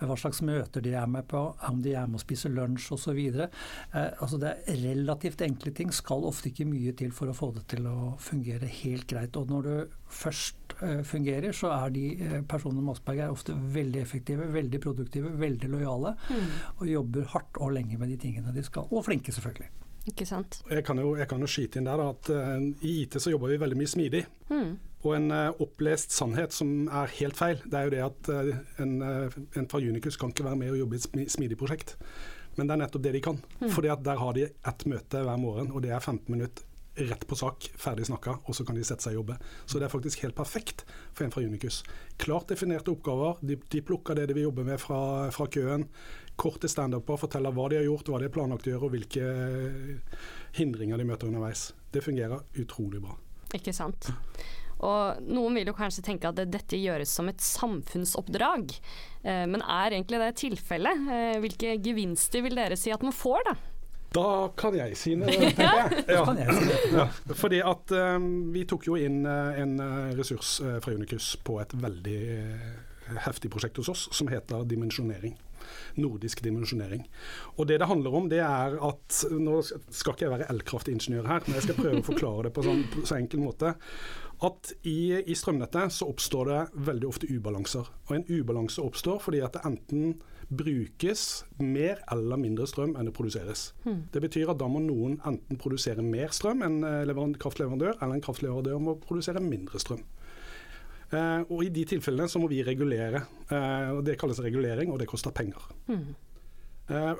hva 0.00 0.16
slags 0.18 0.40
møter 0.44 0.82
de 0.84 0.94
er 0.96 1.08
med 1.10 1.26
på, 1.28 1.40
om 1.68 1.82
de 1.84 1.94
er 1.94 2.08
med 2.08 2.18
og 2.18 2.24
spiser 2.24 2.52
lunsj 2.54 2.90
osv. 2.96 3.20
Altså 3.94 4.40
det 4.40 4.52
er 4.52 4.82
relativt 4.84 5.44
enkle 5.46 5.74
ting, 5.76 5.92
skal 5.94 6.26
ofte 6.28 6.50
ikke 6.50 6.68
mye 6.68 6.94
til 6.96 7.12
for 7.14 7.30
å 7.30 7.36
få 7.36 7.50
det 7.56 7.66
til 7.70 7.73
å 7.88 8.14
fungere 8.22 8.68
helt 8.82 9.06
greit. 9.10 9.36
Og 9.36 9.50
når 9.50 9.66
du 9.66 9.94
først 10.14 10.76
uh, 10.80 11.00
fungerer, 11.06 11.54
så 11.56 11.72
er 11.74 11.94
de 11.94 12.04
uh, 12.20 12.36
personene 12.48 12.84
med 12.84 12.94
Asperger 12.94 13.32
ofte 13.32 13.54
veldig 13.54 14.02
effektive, 14.02 14.48
veldig 14.54 14.80
produktive, 14.84 15.32
veldig 15.40 15.70
lojale. 15.72 16.14
Mm. 16.30 16.52
Og 16.78 16.92
jobber 16.92 17.32
hardt 17.34 17.62
og 17.62 17.74
lenge 17.76 17.98
med 18.00 18.12
de 18.14 18.20
tingene 18.26 18.54
de 18.54 18.64
skal. 18.66 18.86
Og 18.90 19.06
flinke, 19.06 19.34
selvfølgelig. 19.34 19.70
Ikke 20.10 20.26
sant. 20.28 20.60
Jeg 20.68 20.84
kan 20.84 21.00
jo, 21.00 21.14
jeg 21.16 21.28
kan 21.30 21.40
jo 21.40 21.48
skyte 21.48 21.80
inn 21.80 21.88
der 21.88 22.02
at 22.04 22.30
uh, 22.30 22.58
i 22.84 22.98
IT 23.04 23.18
så 23.18 23.32
jobber 23.32 23.54
vi 23.54 23.60
veldig 23.64 23.80
mye 23.80 23.94
smidig. 23.94 24.24
Mm. 24.52 24.74
Og 25.04 25.10
en 25.18 25.32
opplest 25.60 26.14
sannhet 26.16 26.54
som 26.56 26.86
er 26.88 27.10
helt 27.18 27.36
feil, 27.36 27.58
det 27.68 27.76
er 27.76 27.82
jo 27.84 27.90
det 27.92 27.98
at 28.06 28.28
en, 28.80 28.94
en 29.04 29.66
fra 29.68 29.76
Unicus 29.84 30.16
kan 30.16 30.30
ikke 30.32 30.46
være 30.46 30.56
med 30.56 30.70
og 30.72 30.78
jobbe 30.78 30.96
i 30.96 31.02
et 31.26 31.34
smidig 31.34 31.58
prosjekt. 31.60 31.92
Men 32.56 32.70
det 32.70 32.72
er 32.72 32.80
nettopp 32.86 33.04
det 33.04 33.12
de 33.18 33.20
kan. 33.26 33.36
Mm. 33.60 33.68
For 33.68 33.84
der 33.84 34.22
har 34.22 34.38
de 34.38 34.46
ett 34.48 34.86
møte 34.88 35.20
hver 35.26 35.42
morgen, 35.42 35.68
og 35.74 35.84
det 35.84 35.92
er 35.92 36.00
15 36.00 36.32
minutter 36.32 36.64
rett 36.94 37.26
på 37.26 37.36
sak, 37.36 37.66
ferdig 37.80 38.06
snakka, 38.06 38.36
og 38.46 38.56
så 38.56 38.64
kan 38.66 38.76
de 38.78 38.84
sette 38.86 39.02
seg 39.02 39.16
og 39.16 39.22
jobbe. 39.22 39.38
Så 39.66 39.80
det 39.80 39.88
er 39.88 39.92
faktisk 39.92 40.22
helt 40.22 40.36
perfekt 40.38 40.84
for 41.12 41.26
en 41.26 41.34
fra 41.34 41.42
Unicus. 41.42 41.82
Klart 42.22 42.52
definerte 42.52 42.92
oppgaver. 42.92 43.40
De, 43.42 43.58
de 43.58 43.82
plukker 43.82 44.18
det 44.18 44.28
de 44.30 44.38
vil 44.38 44.48
jobbe 44.48 44.66
med 44.68 44.78
fra, 44.82 45.00
fra 45.34 45.48
køen. 45.50 45.88
Korte 46.38 46.70
standuper, 46.70 47.18
forteller 47.18 47.54
hva 47.54 47.68
de 47.70 47.80
har 47.80 47.88
gjort, 47.88 48.10
hva 48.10 48.20
de 48.22 48.28
har 48.28 48.34
planlagt 48.34 48.68
å 48.68 48.74
gjøre, 48.74 48.86
og 48.86 48.94
hvilke 48.94 49.28
hindringer 50.58 51.00
de 51.00 51.08
møter 51.08 51.30
underveis. 51.30 51.72
Det 51.94 52.02
fungerer 52.04 52.62
utrolig 52.62 53.02
bra. 53.02 53.18
Ikke 53.54 53.74
sant. 53.74 54.10
Og 54.84 55.26
noen 55.30 55.54
vil 55.56 55.70
jo 55.70 55.76
kanskje 55.76 56.02
tenke 56.04 56.30
at 56.30 56.40
dette 56.50 56.78
gjøres 56.78 57.12
som 57.16 57.28
et 57.30 57.42
samfunnsoppdrag. 57.42 58.74
Eh, 59.22 59.44
men 59.50 59.62
er 59.62 59.94
egentlig 59.94 60.20
det 60.20 60.32
tilfellet? 60.42 61.06
Eh, 61.14 61.36
hvilke 61.42 61.76
gevinster 61.82 62.44
vil 62.44 62.58
dere 62.58 62.78
si 62.78 62.92
at 62.94 63.04
man 63.06 63.14
får, 63.14 63.46
da? 63.48 63.54
Da 64.14 64.50
kan 64.56 64.76
jeg 64.78 64.96
si 64.98 65.14
noe, 65.18 65.32
tenker 65.42 65.64
jeg. 65.64 66.04
Det. 66.06 66.18
Ja, 66.94 67.06
fordi 67.34 67.60
at 67.66 67.94
um, 67.98 68.28
vi 68.54 68.64
tok 68.70 68.86
jo 68.86 68.98
inn 69.00 69.24
uh, 69.26 69.56
en 69.58 69.78
uh, 69.82 70.12
ressurs 70.14 70.58
uh, 70.62 70.76
fra 70.84 70.94
Unicus 70.94 71.34
på 71.44 71.58
et 71.62 71.74
veldig 71.74 72.20
heftig 73.20 73.50
prosjekt 73.52 73.76
hos 73.82 73.90
oss 73.92 74.06
som 74.16 74.30
heter 74.32 74.64
dimensjonering. 74.68 75.34
Nordisk 76.00 76.42
dimensjonering. 76.44 77.04
Og 77.56 77.66
det 77.68 77.78
det 77.80 77.88
handler 77.88 78.16
om, 78.16 78.28
det 78.28 78.40
er 78.44 78.76
at 78.84 79.18
Nå 79.32 79.58
skal 79.64 80.14
ikke 80.14 80.26
jeg 80.26 80.32
være 80.32 80.48
elkraftingeniør 80.52 81.28
her, 81.28 81.44
men 81.46 81.58
jeg 81.58 81.66
skal 81.66 81.80
prøve 81.80 82.00
å 82.00 82.06
forklare 82.06 82.46
det 82.46 82.54
på 82.56 82.64
sånn 82.66 82.84
på 82.92 83.04
så 83.08 83.18
enkel 83.18 83.42
måte. 83.44 83.74
At 84.44 84.72
i, 84.88 85.14
i 85.20 85.36
strømnettet 85.36 85.94
så 85.94 86.08
oppstår 86.10 86.50
det 86.50 86.62
veldig 86.88 87.08
ofte 87.08 87.30
ubalanser. 87.30 87.90
Og 88.08 88.16
en 88.16 88.26
ubalanse 88.28 88.82
oppstår 88.82 89.20
fordi 89.24 89.42
at 89.44 89.56
det 89.56 89.64
enten 89.68 90.16
brukes 90.48 91.44
mer 91.58 92.00
eller 92.12 92.40
mindre 92.40 92.66
strøm 92.68 92.94
enn 92.98 93.08
det 93.08 93.14
produseres. 93.16 93.68
Hmm. 93.84 94.04
Det 94.12 94.22
betyr 94.24 94.52
at 94.52 94.60
da 94.60 94.68
må 94.70 94.82
noen 94.84 95.18
enten 95.26 95.60
produsere 95.60 96.04
mer 96.04 96.34
strøm 96.34 96.64
enn 96.66 96.80
kraftleverandør, 97.40 97.98
eller 98.00 98.18
en 98.18 98.24
kraftleverandør 98.24 98.82
må 98.82 98.96
produsere 99.02 99.42
mindre 99.44 99.80
strøm. 99.82 100.04
Eh, 101.14 101.42
og 101.48 101.64
I 101.64 101.70
de 101.74 101.84
tilfellene 101.94 102.30
så 102.30 102.40
må 102.42 102.48
vi 102.50 102.62
regulere. 102.66 103.24
Eh, 103.48 103.90
og 103.94 104.04
Det 104.04 104.18
kalles 104.20 104.40
regulering, 104.42 104.92
og 104.92 104.98
det 104.98 105.08
koster 105.10 105.34
penger. 105.34 105.62
Hmm. 105.86 106.14
Eh, 106.88 107.14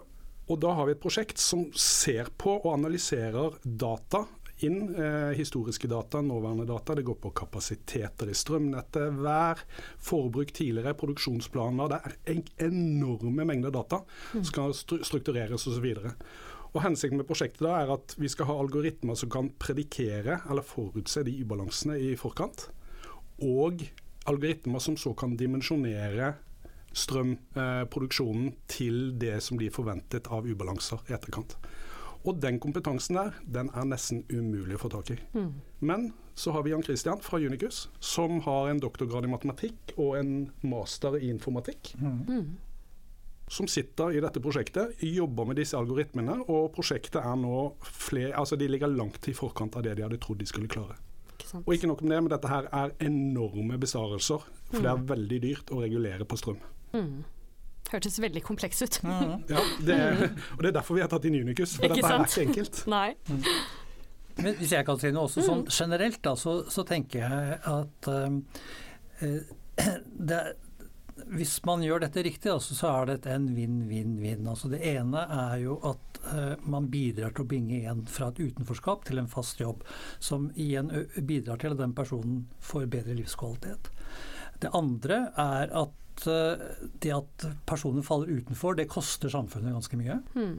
og 0.49 0.61
Da 0.61 0.75
har 0.75 0.87
vi 0.87 0.93
et 0.93 1.01
prosjekt 1.01 1.39
som 1.39 1.71
ser 1.73 2.29
på 2.37 2.59
og 2.61 2.75
analyserer 2.75 3.59
data 3.65 4.27
inn 4.63 4.95
eh, 4.95 5.33
historiske 5.35 5.89
data, 5.91 6.21
nåværende 6.23 6.67
data. 6.67 6.95
Det 6.95 7.03
går 7.03 7.19
på 7.23 7.33
kapasiteter 7.35 8.31
i 8.31 8.37
strømnettet, 8.37 9.19
vær, 9.19 9.61
forbruk 9.99 10.53
tidligere, 10.55 10.95
produksjonsplaner. 10.99 11.91
Det 11.91 12.01
er 12.01 12.35
en 12.35 12.45
enorme 12.69 13.47
mengder 13.49 13.75
data 13.75 14.05
som 14.33 14.47
skal 14.47 14.77
struktureres 14.77 15.67
osv. 15.71 15.91
Og 16.75 16.81
Hensikten 16.83 17.21
med 17.21 17.29
prosjektet 17.29 17.67
da 17.67 17.77
er 17.83 17.93
at 17.95 18.17
vi 18.19 18.31
skal 18.31 18.49
ha 18.51 18.57
algoritmer 18.59 19.19
som 19.19 19.31
kan 19.31 19.53
predikere 19.63 20.41
eller 20.51 20.67
forutse 20.67 21.23
de 21.27 21.37
ubalansene 21.43 22.01
i 22.03 22.15
forkant. 22.19 22.69
Og 23.43 23.85
algoritmer 24.31 24.83
som 24.83 24.99
så 24.99 25.15
kan 25.19 25.37
dimensjonere 25.39 26.35
strømproduksjonen 26.95 28.51
eh, 28.51 28.59
til 28.71 29.15
det 29.19 29.41
som 29.43 29.59
blir 29.59 29.75
forventet 29.75 30.31
av 30.31 30.47
ubalanser 30.47 31.03
i 31.11 31.15
etterkant. 31.17 31.57
Og 32.25 32.41
den 32.41 32.59
kompetansen 32.61 33.19
der, 33.19 33.35
den 33.45 33.69
er 33.77 33.89
nesten 33.89 34.23
umulig 34.33 34.79
å 34.79 34.85
få 34.87 34.91
tak 34.93 35.13
i. 35.13 35.19
Mm. 35.37 35.51
Men 35.85 36.07
så 36.35 36.55
har 36.55 36.65
vi 36.65 36.73
Jan 36.73 36.83
Christian 36.83 37.21
fra 37.23 37.39
Unicus, 37.39 37.89
som 38.01 38.41
har 38.47 38.71
en 38.71 38.81
doktorgrad 38.81 39.27
i 39.29 39.33
matematikk 39.33 39.93
og 39.99 40.17
en 40.19 40.33
master 40.65 41.19
i 41.21 41.29
informatikk. 41.29 41.93
Mm. 42.01 42.57
Som 43.53 43.69
sitter 43.69 44.17
i 44.17 44.23
dette 44.25 44.41
prosjektet, 44.41 44.97
jobber 45.05 45.51
med 45.51 45.61
disse 45.61 45.77
algoritmene, 45.77 46.41
og 46.49 46.73
prosjektet 46.75 47.21
er 47.21 47.37
nå 47.37 47.75
flere, 47.85 48.33
altså 48.41 48.57
de 48.57 48.71
ligger 48.73 48.89
langt 48.89 49.29
i 49.29 49.37
forkant 49.37 49.77
av 49.77 49.85
det 49.85 49.99
de 49.99 50.07
hadde 50.07 50.21
trodd 50.25 50.41
de 50.41 50.49
skulle 50.49 50.71
klare. 50.73 50.97
Ikke 51.35 51.61
og 51.61 51.75
ikke 51.75 51.91
nok 51.91 52.03
med 52.03 52.15
det, 52.15 52.23
men 52.25 52.33
dette 52.33 52.51
her 52.51 52.71
er 52.73 52.95
enorme 53.05 53.77
besparelser. 53.79 54.47
For 54.71 54.81
mm. 54.81 54.83
det 54.83 54.91
er 54.91 55.01
mm. 55.03 55.09
veldig 55.13 55.41
dyrt 55.45 55.73
å 55.75 55.83
regulere 55.85 56.27
på 56.27 56.41
strøm. 56.41 56.63
Mm. 56.95 57.25
Hørtes 57.93 58.19
veldig 58.23 58.43
kompleks 58.45 58.83
ut. 58.83 59.01
Mm. 59.05 59.35
ja, 59.55 59.65
det 59.85 59.97
er, 60.09 60.27
og 60.57 60.63
det 60.65 60.71
er 60.71 60.77
derfor 60.79 60.99
vi 60.99 61.05
har 61.05 61.11
tatt 61.13 61.27
inn 61.29 61.39
Unicus, 61.41 61.77
for 61.79 61.89
ikke 61.89 62.01
dette 62.01 62.13
sant? 62.13 62.25
er 62.25 62.31
ikke 62.33 62.51
enkelt. 62.51 62.85
Nei. 62.91 63.09
Mm. 63.29 63.43
Men 64.43 64.59
hvis 64.59 64.75
jeg 64.75 64.87
kan 64.87 64.99
si 64.99 65.13
noe 65.15 65.29
også 65.29 65.45
sånn 65.47 65.65
mm. 65.67 65.73
generelt, 65.77 66.21
da, 66.25 66.35
så, 66.39 66.57
så, 66.73 66.83
tenker 66.89 67.23
jeg 67.23 67.59
at 67.71 68.09
uh, 68.11 69.37
det, 70.31 70.41
hvis 71.37 71.55
man 71.67 71.85
gjør 71.85 72.03
dette 72.03 72.25
riktig, 72.27 72.51
altså, 72.51 72.75
så 72.75 72.91
er 72.91 73.13
det 73.13 73.31
en 73.31 73.47
vinn-vinn-vinn. 73.55 74.49
Altså, 74.51 74.71
det 74.73 74.83
ene 74.91 75.23
er 75.31 75.57
jo 75.63 75.79
at 75.87 76.21
uh, 76.27 76.55
man 76.67 76.91
bidrar 76.91 77.35
til 77.35 77.47
å 77.47 77.51
bringe 77.53 77.85
en 77.91 78.03
fra 78.11 78.33
et 78.33 78.43
utenforskap 78.43 79.07
til 79.07 79.23
en 79.23 79.31
fast 79.31 79.63
jobb, 79.63 79.85
som 80.19 80.51
igjen 80.59 80.91
bidrar 81.23 81.63
til 81.63 81.77
at 81.77 81.83
den 81.85 81.95
personen 81.97 82.47
får 82.65 82.89
bedre 82.91 83.15
livskvalitet. 83.21 83.93
Det 84.63 84.75
andre 84.75 85.29
er 85.39 85.71
at 85.85 85.95
Eh, 86.31 86.67
det 87.03 87.15
at 87.15 87.47
personer 87.69 88.07
faller 88.07 88.31
utenfor, 88.39 88.77
det 88.79 88.89
koster 88.93 89.33
samfunnet 89.33 89.75
ganske 89.75 89.99
mye. 90.01 90.21
Mm. 90.35 90.59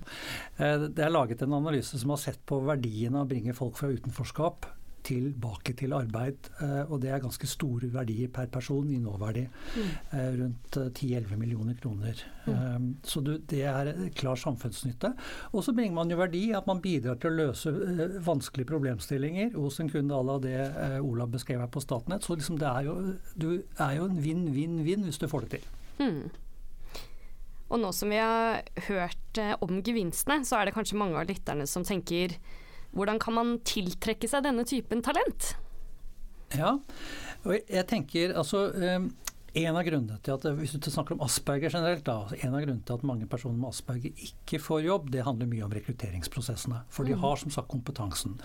Det 0.96 1.04
er 1.04 1.14
laget 1.14 1.44
en 1.46 1.56
analyse 1.58 2.00
som 2.00 2.14
har 2.14 2.22
sett 2.22 2.42
på 2.48 2.60
verdien 2.66 3.16
av 3.16 3.26
å 3.26 3.32
bringe 3.32 3.56
folk 3.58 3.80
fra 3.80 3.92
utenforskap 3.94 4.68
tilbake 5.06 5.76
til 5.78 5.94
arbeid. 5.96 6.50
Eh, 6.64 6.84
og 6.90 7.02
det 7.04 7.12
er 7.12 7.24
ganske 7.24 7.48
store 7.50 7.90
verdier 7.94 8.30
per 8.34 8.50
person 8.54 8.88
i 8.92 9.00
nåverdi. 9.02 9.46
Mm. 9.76 9.90
Eh, 10.18 10.30
rundt 10.40 10.78
10-11 10.80 11.20
eh, 11.20 11.38
millioner 11.40 11.78
kroner. 11.82 12.24
Mm. 12.46 12.90
Så 13.06 13.22
det 13.26 13.62
er 13.66 13.92
klar 14.18 14.38
samfunnsnytte. 14.38 15.14
Og 15.54 15.66
så 15.66 15.74
bringer 15.74 15.96
man 15.98 16.12
jo 16.14 16.20
verdi 16.20 16.44
at 16.58 16.68
man 16.70 16.82
bidrar 16.84 17.18
til 17.22 17.34
å 17.34 17.40
løse 17.40 17.74
vanskelige 18.26 18.70
problemstillinger 18.70 19.56
hos 19.58 19.80
en 19.82 19.90
kunde 19.90 20.14
à 20.14 20.22
la 20.26 20.38
det 20.44 20.60
Olav 21.02 21.32
beskrev 21.34 21.64
her 21.64 21.72
på 21.74 21.82
Statnett. 21.82 22.26
Så 22.26 22.38
liksom 22.38 22.60
det 22.62 22.70
er 22.70 22.90
jo, 22.90 22.98
du 23.34 23.50
er 23.82 23.96
jo 23.98 24.10
en 24.10 24.22
vinn-vinn-vinn 24.22 25.08
hvis 25.08 25.22
du 25.22 25.30
får 25.32 25.48
det 25.48 25.58
til. 25.58 25.72
Mm. 26.06 26.22
Og 27.74 27.82
nå 27.82 27.90
som 27.98 28.14
vi 28.14 28.22
har 28.22 28.62
hørt 28.92 29.42
om 29.66 29.82
gevinstene, 29.82 30.46
så 30.46 30.60
er 30.60 30.70
det 30.70 30.76
kanskje 30.78 31.00
mange 31.02 31.18
av 31.18 31.26
lytterne 31.30 31.66
som 31.70 31.86
tenker 31.88 32.38
hvordan 32.96 33.20
kan 33.22 33.38
man 33.38 33.54
tiltrekke 33.68 34.30
seg 34.32 34.48
denne 34.48 34.66
typen 34.68 35.04
talent? 35.06 35.54
Ja, 36.56 36.78
og 37.44 37.56
jeg 37.60 37.88
tenker 37.92 38.36
altså 38.38 38.70
um 38.72 39.12
en 39.56 39.78
av 39.80 39.86
grunnene 39.88 40.18
til 40.24 40.36
at 40.36 40.46
Hvis 40.60 40.74
du 40.76 40.90
snakker 40.92 41.16
om 41.16 41.22
Asperger 41.24 41.72
generelt, 41.72 42.04
da, 42.04 42.28
en 42.44 42.56
av 42.58 42.64
grunnene 42.66 42.84
til 42.84 42.98
at 42.98 43.06
mange 43.08 43.28
personer 43.32 43.56
med 43.56 43.72
Asperger 43.72 44.26
ikke 44.28 44.60
får 44.60 44.82
jobb, 44.84 45.08
det 45.14 45.24
handler 45.24 45.48
mye 45.48 45.64
om 45.64 45.76
rekrutteringsprosessene. 45.76 46.82
For 46.92 47.08
de 47.08 47.16
mm. 47.16 47.22
har 47.24 47.40
som 47.40 47.54
sagt 47.56 47.72
kompetansen. 47.72 48.36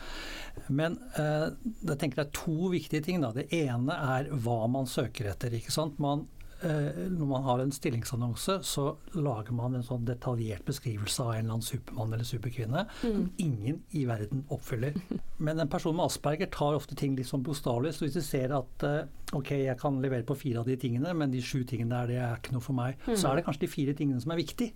Men 0.69 1.01
eh, 1.19 1.49
jeg 1.83 1.99
tenker 1.99 2.21
det 2.21 2.29
er 2.29 2.37
to 2.39 2.71
viktige 2.71 3.03
ting. 3.09 3.25
Da. 3.25 3.33
Det 3.35 3.49
ene 3.51 3.97
er 4.15 4.31
hva 4.31 4.61
man 4.71 4.87
søker 4.91 5.33
etter. 5.33 5.57
ikke 5.59 5.75
sant? 5.75 5.99
Man 5.99 6.29
Eh, 6.29 6.40
når 6.61 7.27
man 7.27 7.45
har 7.47 7.63
en 7.63 7.73
stillingsannonse, 7.73 8.59
så 8.67 8.85
lager 9.17 9.55
man 9.57 9.79
en 9.79 9.85
sånn 9.87 10.05
detaljert 10.05 10.67
beskrivelse 10.69 11.23
av 11.25 11.31
en 11.33 11.39
eller 11.39 11.55
annen 11.57 11.65
supermann 11.65 12.13
eller 12.13 12.29
superkvinne 12.29 12.83
mm. 12.89 13.15
som 13.15 13.31
ingen 13.41 13.79
i 13.97 14.05
verden 14.09 14.45
oppfyller. 14.53 14.99
Men 15.45 15.61
en 15.61 15.71
person 15.73 15.97
med 15.97 16.11
Asperger 16.11 16.51
tar 16.53 16.77
ofte 16.77 16.97
ting 16.99 17.17
litt 17.17 17.31
sånn 17.31 17.45
bokstavelig. 17.47 17.95
Så 17.97 18.05
hvis 18.05 18.19
de 18.19 18.25
ser 18.25 18.53
at 18.53 18.85
eh, 18.87 19.09
ok, 19.37 19.55
jeg 19.63 19.79
kan 19.81 20.01
levere 20.05 20.27
på 20.29 20.37
fire 20.37 20.61
av 20.61 20.69
de 20.69 20.77
tingene, 20.81 21.15
men 21.17 21.33
de 21.33 21.41
sju 21.45 21.63
tingene 21.65 21.95
der, 21.95 22.11
det 22.11 22.19
er 22.21 22.39
ikke 22.41 22.57
noe 22.57 22.65
for 22.65 22.77
meg, 22.77 22.99
mm. 23.07 23.15
så 23.17 23.31
er 23.31 23.39
det 23.39 23.47
kanskje 23.47 23.65
de 23.65 23.71
fire 23.73 23.95
tingene 23.97 24.21
som 24.23 24.35
er 24.35 24.41
viktig. 24.43 24.73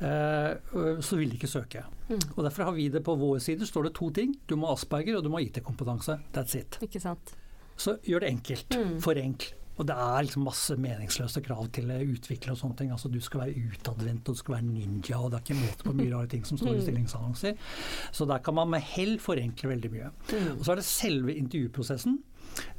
Uh, 0.00 1.00
så 1.04 1.18
vil 1.18 1.28
de 1.28 1.36
ikke 1.36 1.50
søke. 1.50 1.82
Mm. 2.08 2.22
Og 2.34 2.44
Derfor 2.46 2.70
har 2.70 2.76
vi 2.76 2.88
det 2.88 3.02
på 3.04 3.14
vår 3.20 3.38
side. 3.44 3.66
står 3.68 3.88
det 3.88 3.94
to 3.98 4.10
ting. 4.16 4.32
Du 4.48 4.56
må 4.56 4.70
ha 4.70 4.76
Asperger, 4.76 5.18
og 5.18 5.24
du 5.24 5.28
må 5.28 5.40
ha 5.40 5.44
IT-kompetanse. 5.44 6.16
That's 6.32 6.56
it. 6.56 6.78
Ikke 6.82 7.00
sant. 7.00 7.34
Så 7.76 7.98
gjør 8.04 8.24
det 8.24 8.30
enkelt. 8.32 8.76
Mm. 8.76 8.96
Forenkl. 9.04 9.52
Og 9.80 9.86
det 9.88 9.96
er 9.96 10.24
liksom 10.26 10.44
masse 10.44 10.74
meningsløse 10.76 11.40
krav 11.44 11.68
til 11.72 11.88
utvikler 11.88 12.52
og 12.52 12.58
sånne 12.60 12.76
ting. 12.76 12.90
Altså 12.92 13.08
Du 13.08 13.16
skal 13.24 13.46
være 13.46 13.62
utadvendt, 13.70 14.28
og 14.28 14.36
du 14.36 14.40
skal 14.42 14.58
være 14.58 14.66
ninja, 14.68 15.16
og 15.16 15.30
det 15.32 15.38
er 15.38 15.46
ikke 15.46 15.62
måte 15.62 15.86
på 15.86 15.94
mye 15.96 16.10
rare 16.12 16.28
ting 16.34 16.44
som 16.44 16.60
står 16.60 16.74
i 16.74 16.80
mm. 16.80 16.82
stillingsannonser. 16.84 17.70
Så 18.12 18.26
der 18.28 18.44
kan 18.44 18.58
man 18.58 18.68
med 18.74 18.84
hell 18.92 19.16
forenkle 19.22 19.72
veldig 19.72 19.92
mye. 19.94 20.12
Mm. 20.34 20.52
Og 20.58 20.66
så 20.66 20.74
er 20.74 20.82
det 20.82 20.86
selve 20.90 21.38
intervjuprosessen. 21.40 22.20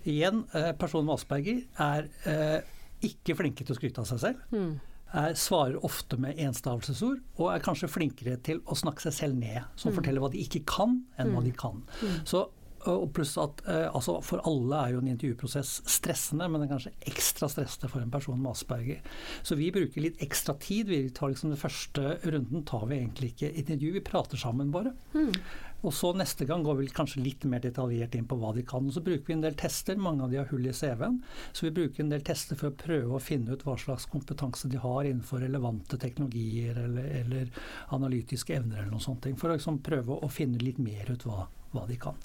Igjen, 0.06 0.46
eh, 0.54 0.72
personen 0.78 1.10
med 1.10 1.18
Asperger 1.18 1.66
er 1.82 2.08
eh, 2.30 2.72
ikke 3.10 3.38
flinke 3.40 3.66
til 3.66 3.74
å 3.74 3.80
skryte 3.80 4.06
av 4.06 4.10
seg 4.12 4.22
selv. 4.28 4.48
Mm. 4.54 4.72
Er, 5.12 5.34
svarer 5.36 5.82
ofte 5.84 6.22
med 6.22 6.38
enstavelsesord, 6.40 7.18
og 7.42 7.50
er 7.52 7.66
kanskje 7.66 7.90
flinkere 7.92 8.38
til 8.46 8.62
å 8.70 8.78
snakke 8.78 9.10
seg 9.10 9.18
selv 9.18 9.42
ned. 9.42 9.66
Som 9.74 9.90
mm. 9.90 9.98
forteller 9.98 10.24
hva 10.24 10.32
de 10.36 10.46
ikke 10.46 10.62
kan, 10.70 11.00
enn 11.18 11.34
hva 11.34 11.42
de 11.44 11.56
kan. 11.58 11.82
Så 12.30 12.46
og 12.90 13.10
pluss 13.16 13.36
at 13.42 13.62
eh, 13.70 13.88
altså 13.90 14.18
For 14.26 14.42
alle 14.48 14.80
er 14.80 14.94
jo 14.96 15.02
en 15.02 15.12
intervjuprosess 15.12 15.82
stressende, 15.90 16.48
men 16.50 16.64
det 16.64 16.70
er 16.70 16.74
kanskje 16.76 16.94
ekstra 17.12 17.50
stressende 17.52 17.92
for 17.92 18.04
en 18.04 18.14
person 18.14 18.40
med 18.40 18.52
Asperger. 18.54 19.02
Så 19.44 19.58
vi 19.60 19.72
bruker 19.74 20.06
litt 20.06 20.22
ekstra 20.24 20.56
tid. 20.62 20.90
Vi 20.92 21.04
tar 21.10 21.34
liksom 21.34 21.54
Den 21.54 21.62
første 21.62 22.16
runden 22.24 22.66
tar 22.68 22.88
vi 22.90 23.02
egentlig 23.02 23.34
ikke 23.34 23.52
intervju, 23.64 23.92
vi 23.98 24.06
prater 24.06 24.40
sammen 24.40 24.72
bare. 24.74 24.96
Mm. 25.14 25.34
Og 25.82 25.94
så 25.98 26.12
neste 26.14 26.46
gang 26.46 26.62
går 26.64 26.78
vi 26.78 26.90
kanskje 26.94 27.24
litt 27.26 27.46
mer 27.50 27.62
detaljert 27.64 28.14
inn 28.18 28.28
på 28.30 28.38
hva 28.38 28.52
de 28.54 28.64
kan. 28.68 28.86
Og 28.86 28.94
så 28.94 29.02
bruker 29.06 29.26
vi 29.28 29.34
en 29.34 29.46
del 29.46 29.58
tester, 29.58 29.98
mange 29.98 30.26
av 30.26 30.34
de 30.34 30.38
har 30.38 30.50
hull 30.52 30.68
i 30.70 30.74
CV-en. 30.78 31.18
Så 31.52 31.66
vi 31.66 31.74
bruker 31.80 32.04
en 32.04 32.12
del 32.14 32.26
tester 32.26 32.60
for 32.60 32.70
å 32.70 32.78
prøve 32.78 33.18
å 33.18 33.24
finne 33.24 33.56
ut 33.56 33.66
hva 33.66 33.78
slags 33.82 34.06
kompetanse 34.12 34.70
de 34.70 34.82
har 34.82 35.10
innenfor 35.10 35.42
relevante 35.42 35.98
teknologier 36.02 36.78
eller, 36.84 37.08
eller 37.24 37.66
analytiske 37.98 38.60
evner 38.60 38.84
eller 38.84 38.94
noen 38.94 39.08
sånne 39.08 39.26
ting. 39.26 39.40
For 39.42 39.50
å 39.50 39.58
liksom 39.58 39.82
prøve 39.86 40.22
å 40.22 40.30
finne 40.30 40.62
litt 40.62 40.82
mer 40.82 41.10
ut 41.10 41.26
hva, 41.26 41.48
hva 41.76 41.86
de 41.90 41.98
kan. 42.00 42.18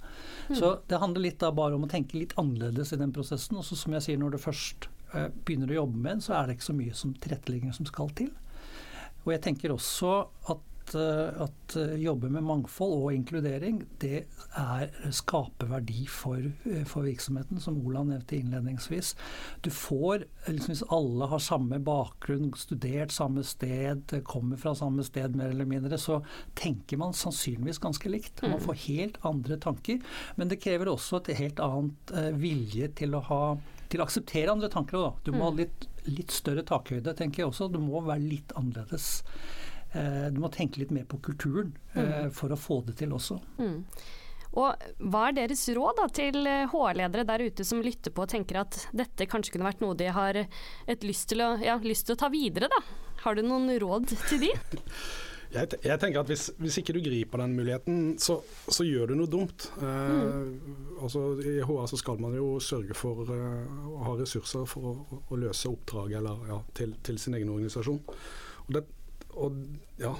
Mm. 0.48 0.56
Så 0.58 0.72
det 0.90 1.00
handler 1.02 1.26
litt 1.28 1.40
da 1.42 1.52
bare 1.54 1.78
om 1.78 1.86
å 1.86 1.90
tenke 1.90 2.18
litt 2.18 2.34
annerledes 2.40 2.92
i 2.94 3.00
den 3.00 3.14
prosessen. 3.14 3.58
Og 3.58 3.66
så 3.66 3.78
som 3.78 3.96
jeg 3.96 4.06
sier, 4.06 4.20
når 4.20 4.36
du 4.36 4.42
først 4.42 4.88
uh, 5.14 5.28
begynner 5.46 5.72
å 5.72 5.80
jobbe 5.82 6.00
med 6.00 6.10
den, 6.16 6.24
så 6.26 6.36
er 6.38 6.46
det 6.46 6.56
ikke 6.56 6.70
så 6.70 6.78
mye 6.78 6.96
som 6.98 7.14
tilrettelegging 7.22 7.74
som 7.76 7.88
skal 7.88 8.12
til. 8.18 8.32
Og 9.24 9.34
jeg 9.34 9.44
tenker 9.48 9.74
også 9.74 10.16
at 10.52 10.64
at, 10.86 10.94
eh, 10.94 11.42
at 11.42 11.76
eh, 11.76 11.96
jobbe 12.00 12.30
med 12.30 12.44
mangfold 12.44 13.02
og 13.02 13.12
inkludering, 13.14 13.84
det 13.98 14.26
er 14.56 14.90
skaper 15.10 15.66
verdi 15.70 16.06
for, 16.06 16.38
eh, 16.38 16.84
for 16.84 17.02
virksomheten, 17.02 17.60
som 17.60 17.78
Olav 17.86 18.06
nevnte 18.06 18.38
innledningsvis. 18.38 19.14
Du 19.62 19.70
får, 19.70 20.24
liksom 20.46 20.66
Hvis 20.66 20.82
alle 20.90 21.26
har 21.26 21.38
samme 21.38 21.78
bakgrunn, 21.78 22.52
studert 22.56 23.12
samme 23.12 23.44
sted, 23.44 24.24
kommer 24.24 24.56
fra 24.56 24.74
samme 24.74 25.04
sted 25.04 25.36
mer 25.36 25.50
eller 25.50 25.64
mindre, 25.64 25.96
så 25.96 26.24
tenker 26.54 26.98
man 26.98 27.12
sannsynligvis 27.12 27.78
ganske 27.78 28.10
likt. 28.10 28.42
Man 28.42 28.60
får 28.60 28.74
helt 28.88 29.16
andre 29.24 29.56
tanker. 29.56 30.00
Men 30.36 30.48
det 30.48 30.60
krever 30.60 30.86
også 30.86 31.20
et 31.20 31.36
helt 31.36 31.60
annet 31.60 32.12
vilje 32.36 32.88
til 32.94 33.14
å 33.14 33.22
ha 33.22 33.56
til 33.88 34.00
å 34.00 34.04
akseptere 34.04 34.50
andre 34.50 34.68
tanker. 34.68 34.98
Da. 34.98 35.12
Du 35.22 35.32
må 35.32 35.44
ha 35.44 35.54
litt, 35.54 35.86
litt 36.04 36.30
større 36.30 36.64
takhøyde, 36.66 37.14
tenker 37.14 37.44
jeg 37.44 37.52
også. 37.52 37.70
Du 37.70 37.78
må 37.78 38.02
være 38.02 38.26
litt 38.26 38.52
annerledes. 38.58 39.22
Eh, 39.92 40.28
du 40.32 40.40
må 40.42 40.50
tenke 40.52 40.82
litt 40.82 40.94
mer 40.94 41.06
på 41.08 41.20
kulturen 41.24 41.74
eh, 41.94 42.28
for 42.34 42.52
å 42.52 42.58
få 42.60 42.80
det 42.86 42.96
til 43.00 43.14
også. 43.16 43.38
Mm. 43.60 43.82
Og 44.56 44.86
Hva 45.12 45.26
er 45.28 45.36
deres 45.36 45.66
råd 45.76 45.98
da, 46.00 46.06
til 46.16 46.48
HR-ledere 46.72 47.26
der 47.28 47.44
ute 47.44 47.64
som 47.66 47.82
lytter 47.84 48.14
på 48.14 48.24
og 48.24 48.32
tenker 48.32 48.62
at 48.62 48.78
dette 48.96 49.28
kanskje 49.28 49.56
kunne 49.56 49.68
vært 49.68 49.82
noe 49.84 49.98
de 49.98 50.08
har 50.16 50.38
et 50.46 51.04
lyst 51.04 51.28
til 51.32 51.44
å, 51.44 51.54
ja, 51.60 51.76
lyst 51.82 52.08
til 52.08 52.16
å 52.16 52.22
ta 52.24 52.32
videre? 52.32 52.70
da? 52.72 52.80
Har 53.26 53.36
du 53.36 53.44
noen 53.44 53.68
råd 53.82 54.14
til 54.30 54.46
de? 54.46 54.52
Jeg, 55.56 55.76
jeg, 55.84 55.96
tenker 56.02 56.20
at 56.20 56.30
hvis, 56.30 56.48
hvis, 56.58 56.76
ikke 56.80 56.96
du 56.96 57.00
griper 57.04 57.40
den 57.40 57.54
muligheten, 57.56 58.00
så, 58.20 58.40
så 58.68 58.84
gjør 58.84 59.12
du 59.12 59.14
noe 59.20 59.30
dumt. 59.30 59.68
Eh, 59.78 59.86
mm. 59.86 60.98
altså, 61.06 61.22
I 61.38 61.60
HR 61.64 61.86
så 61.92 62.00
skal 62.00 62.20
man 62.20 62.34
jo 62.36 62.56
sørge 62.62 62.96
for 62.98 63.30
eh, 63.32 63.86
å 63.88 64.02
ha 64.08 64.16
ressurser 64.18 64.66
for 64.68 64.90
å, 64.90 65.20
å 65.30 65.38
løse 65.40 65.70
oppdrag 65.70 66.16
eller, 66.18 66.42
ja, 66.50 66.58
til, 66.76 66.96
til, 67.06 67.20
sin 67.22 67.38
egen 67.38 67.52
organisasjon. 67.54 68.02
Og, 68.66 68.74
det, 68.74 68.84
og 69.36 69.52
ja, 70.00 70.12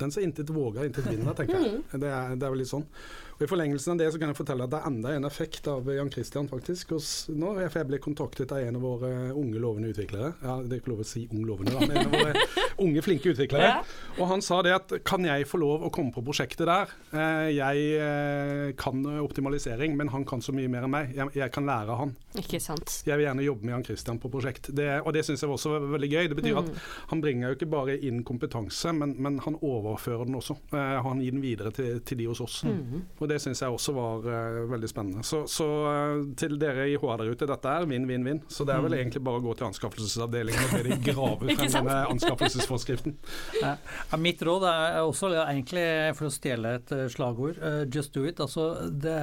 den 0.00 0.14
som 0.14 0.22
intet 0.22 0.50
våger, 0.54 0.88
intet 0.88 1.06
vinner, 1.10 1.36
tenker 1.36 1.60
jeg. 1.60 1.76
Mm. 1.76 2.00
Det 2.00 2.10
er, 2.10 2.34
det 2.34 2.46
er, 2.46 2.50
vel 2.50 2.62
litt 2.62 2.70
sånn. 2.70 2.86
Og 3.34 3.42
I 3.42 3.48
forlengelsen 3.50 3.94
av 3.94 3.98
det 3.98 4.08
så 4.14 4.18
kan 4.22 4.30
jeg 4.30 4.38
fortelle 4.38 4.66
at 4.66 4.70
det 4.70 4.78
er 4.78 4.90
enda 4.90 5.12
en 5.16 5.26
effekt 5.26 5.66
av 5.66 5.88
Jan 5.90 6.10
Christian, 6.14 6.46
faktisk. 6.50 6.92
Nå, 7.34 7.50
for 7.58 7.80
jeg 7.80 7.88
ble 7.88 7.98
kontaktet 8.02 8.52
av 8.54 8.62
en 8.62 8.78
av 8.78 8.84
våre 8.86 9.10
unge 9.34 9.58
lovende 9.58 9.90
utviklere. 9.90 10.30
Ja, 10.44 10.60
Det 10.62 10.76
er 10.76 10.82
ikke 10.82 10.92
lov 10.92 11.02
å 11.02 11.08
si 11.08 11.24
ung 11.32 11.42
lovende, 11.48 11.74
da, 11.74 11.82
men 11.82 11.98
en 11.98 12.12
av 12.12 12.14
våre 12.14 12.44
unge, 12.86 13.02
flinke 13.02 13.32
utviklere. 13.34 13.72
Ja. 13.72 13.80
Og 14.20 14.30
han 14.30 14.44
sa 14.44 14.60
det 14.62 14.76
at 14.76 14.94
kan 15.06 15.26
jeg 15.26 15.48
få 15.50 15.58
lov 15.62 15.82
å 15.82 15.90
komme 15.94 16.14
på 16.14 16.22
prosjektet 16.22 16.68
der? 16.70 16.94
Eh, 17.10 17.50
jeg 17.56 17.88
eh, 18.06 18.68
kan 18.78 19.02
optimalisering, 19.24 19.98
men 19.98 20.14
han 20.14 20.26
kan 20.28 20.44
så 20.44 20.54
mye 20.54 20.70
mer 20.70 20.86
enn 20.86 20.94
meg. 20.94 21.10
Jeg, 21.18 21.34
jeg 21.34 21.54
kan 21.54 21.66
lære 21.66 21.98
han. 21.98 22.14
Ikke 22.38 22.62
sant. 22.62 23.00
Jeg 23.02 23.18
vil 23.18 23.26
gjerne 23.26 23.48
jobbe 23.48 23.66
med 23.66 23.76
Jan 23.76 23.88
Christian 23.90 24.22
på 24.22 24.30
prosjekt. 24.30 24.70
Det, 24.78 24.88
og 25.02 25.10
det 25.16 25.26
syns 25.26 25.42
jeg 25.42 25.50
også 25.50 25.74
var 25.74 25.90
veldig 25.98 26.12
gøy. 26.12 26.30
Det 26.30 26.38
betyr 26.38 26.54
mm. 26.54 26.62
at 26.62 27.10
han 27.10 27.24
bringer 27.24 27.50
jo 27.50 27.58
ikke 27.58 27.72
bare 27.74 27.98
inn 27.98 28.22
kompetanse, 28.26 28.94
men, 28.94 29.18
men 29.18 29.42
han 29.42 29.58
overfører 29.58 29.83
den 29.84 30.38
også. 30.38 30.56
Eh, 30.72 30.96
han 31.04 31.20
gir 31.22 31.34
den 31.34 31.42
videre 31.42 31.70
til, 31.74 32.00
til 32.06 32.18
de 32.20 32.28
hos 32.30 32.40
oss. 32.40 32.62
Mm. 32.64 33.02
Og 33.18 33.28
Det 33.28 33.40
syns 33.42 33.62
jeg 33.62 33.74
også 33.74 33.94
var 33.96 34.28
eh, 34.30 34.58
veldig 34.70 34.90
spennende. 34.90 35.24
Så, 35.26 35.44
så 35.50 35.68
eh, 35.90 36.24
til 36.40 36.58
dere 36.60 36.88
i 36.90 36.96
HR 37.00 37.22
der 37.22 37.32
ute, 37.32 37.48
dette 37.50 37.74
er 37.74 37.88
vinn-vinn-vinn. 37.90 38.42
Så 38.48 38.66
det 38.66 38.74
er 38.76 38.84
vel 38.84 38.96
mm. 38.96 38.98
egentlig 39.02 39.24
bare 39.28 39.42
å 39.42 39.44
gå 39.44 39.56
til 39.58 39.68
anskaffelsesavdelingen 39.68 40.68
og 40.68 40.74
be 40.74 40.82
de 40.88 41.00
grave 41.10 41.50
frem 41.58 41.72
denne 41.78 41.98
anskaffelsesforskriften. 42.14 43.16
Ja, 43.60 43.76
mitt 44.20 44.42
råd 44.44 44.68
er 44.70 45.00
også 45.04 45.32
egentlig, 45.44 45.86
for 46.18 46.28
å 46.28 46.34
stjele 46.34 46.76
et 46.78 46.94
uh, 46.94 47.06
slagord, 47.12 47.60
just 47.92 48.14
do 48.14 48.24
it. 48.28 48.40
Altså, 48.42 48.90
det, 48.90 49.18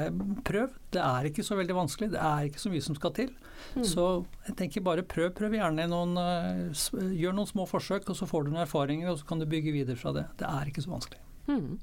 prøv. 0.47 0.73
Det 0.91 1.01
er 1.01 1.29
ikke 1.29 1.45
så 1.45 1.57
veldig 1.59 1.77
vanskelig. 1.77 2.11
Det 2.15 2.21
er 2.21 2.49
ikke 2.49 2.61
så 2.61 2.71
mye 2.73 2.85
som 2.85 2.97
skal 2.97 3.15
til. 3.15 3.31
Mm. 3.75 3.85
Så 3.87 4.07
jeg 4.47 4.57
tenker 4.59 4.83
bare 4.85 5.05
prøv. 5.07 5.29
Prøv 5.37 5.55
gjerne 5.55 5.87
noen 5.91 6.17
Gjør 7.15 7.35
noen 7.37 7.49
små 7.49 7.67
forsøk, 7.69 8.09
og 8.11 8.17
så 8.17 8.27
får 8.29 8.45
du 8.45 8.53
noen 8.53 8.65
erfaringer, 8.65 9.11
og 9.11 9.21
så 9.21 9.29
kan 9.29 9.41
du 9.41 9.47
bygge 9.49 9.73
videre 9.75 9.99
fra 9.99 10.13
det. 10.15 10.25
Det 10.41 10.49
er 10.49 10.71
ikke 10.71 10.83
så 10.83 10.93
vanskelig. 10.93 11.21
Mm. 11.47 11.79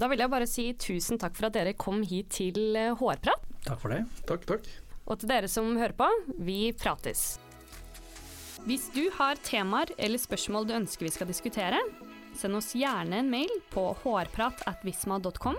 Da 0.00 0.08
vil 0.08 0.22
jeg 0.22 0.32
bare 0.32 0.48
si 0.48 0.70
tusen 0.80 1.20
takk 1.20 1.36
for 1.36 1.50
at 1.50 1.56
dere 1.58 1.76
kom 1.76 2.04
hit 2.06 2.30
til 2.38 2.76
eh, 2.78 2.94
Hårprat. 2.96 3.44
Takk 3.66 3.82
for 3.82 3.92
det. 3.92 4.04
Takk, 4.28 4.46
takk. 4.48 4.68
Og 5.10 5.20
til 5.20 5.32
dere 5.32 5.50
som 5.50 5.74
hører 5.76 5.96
på, 5.98 6.08
vi 6.38 6.70
prates. 6.78 7.34
Hvis 8.68 8.90
du 8.94 9.06
har 9.16 9.40
temaer 9.44 9.92
eller 9.98 10.20
spørsmål 10.20 10.68
du 10.68 10.76
ønsker 10.76 11.08
vi 11.08 11.12
skal 11.14 11.28
diskutere, 11.30 11.80
send 12.36 12.56
oss 12.56 12.74
gjerne 12.76 13.22
en 13.22 13.30
mail 13.32 13.50
på 13.72 13.90
hårprat.visma.com. 14.02 15.58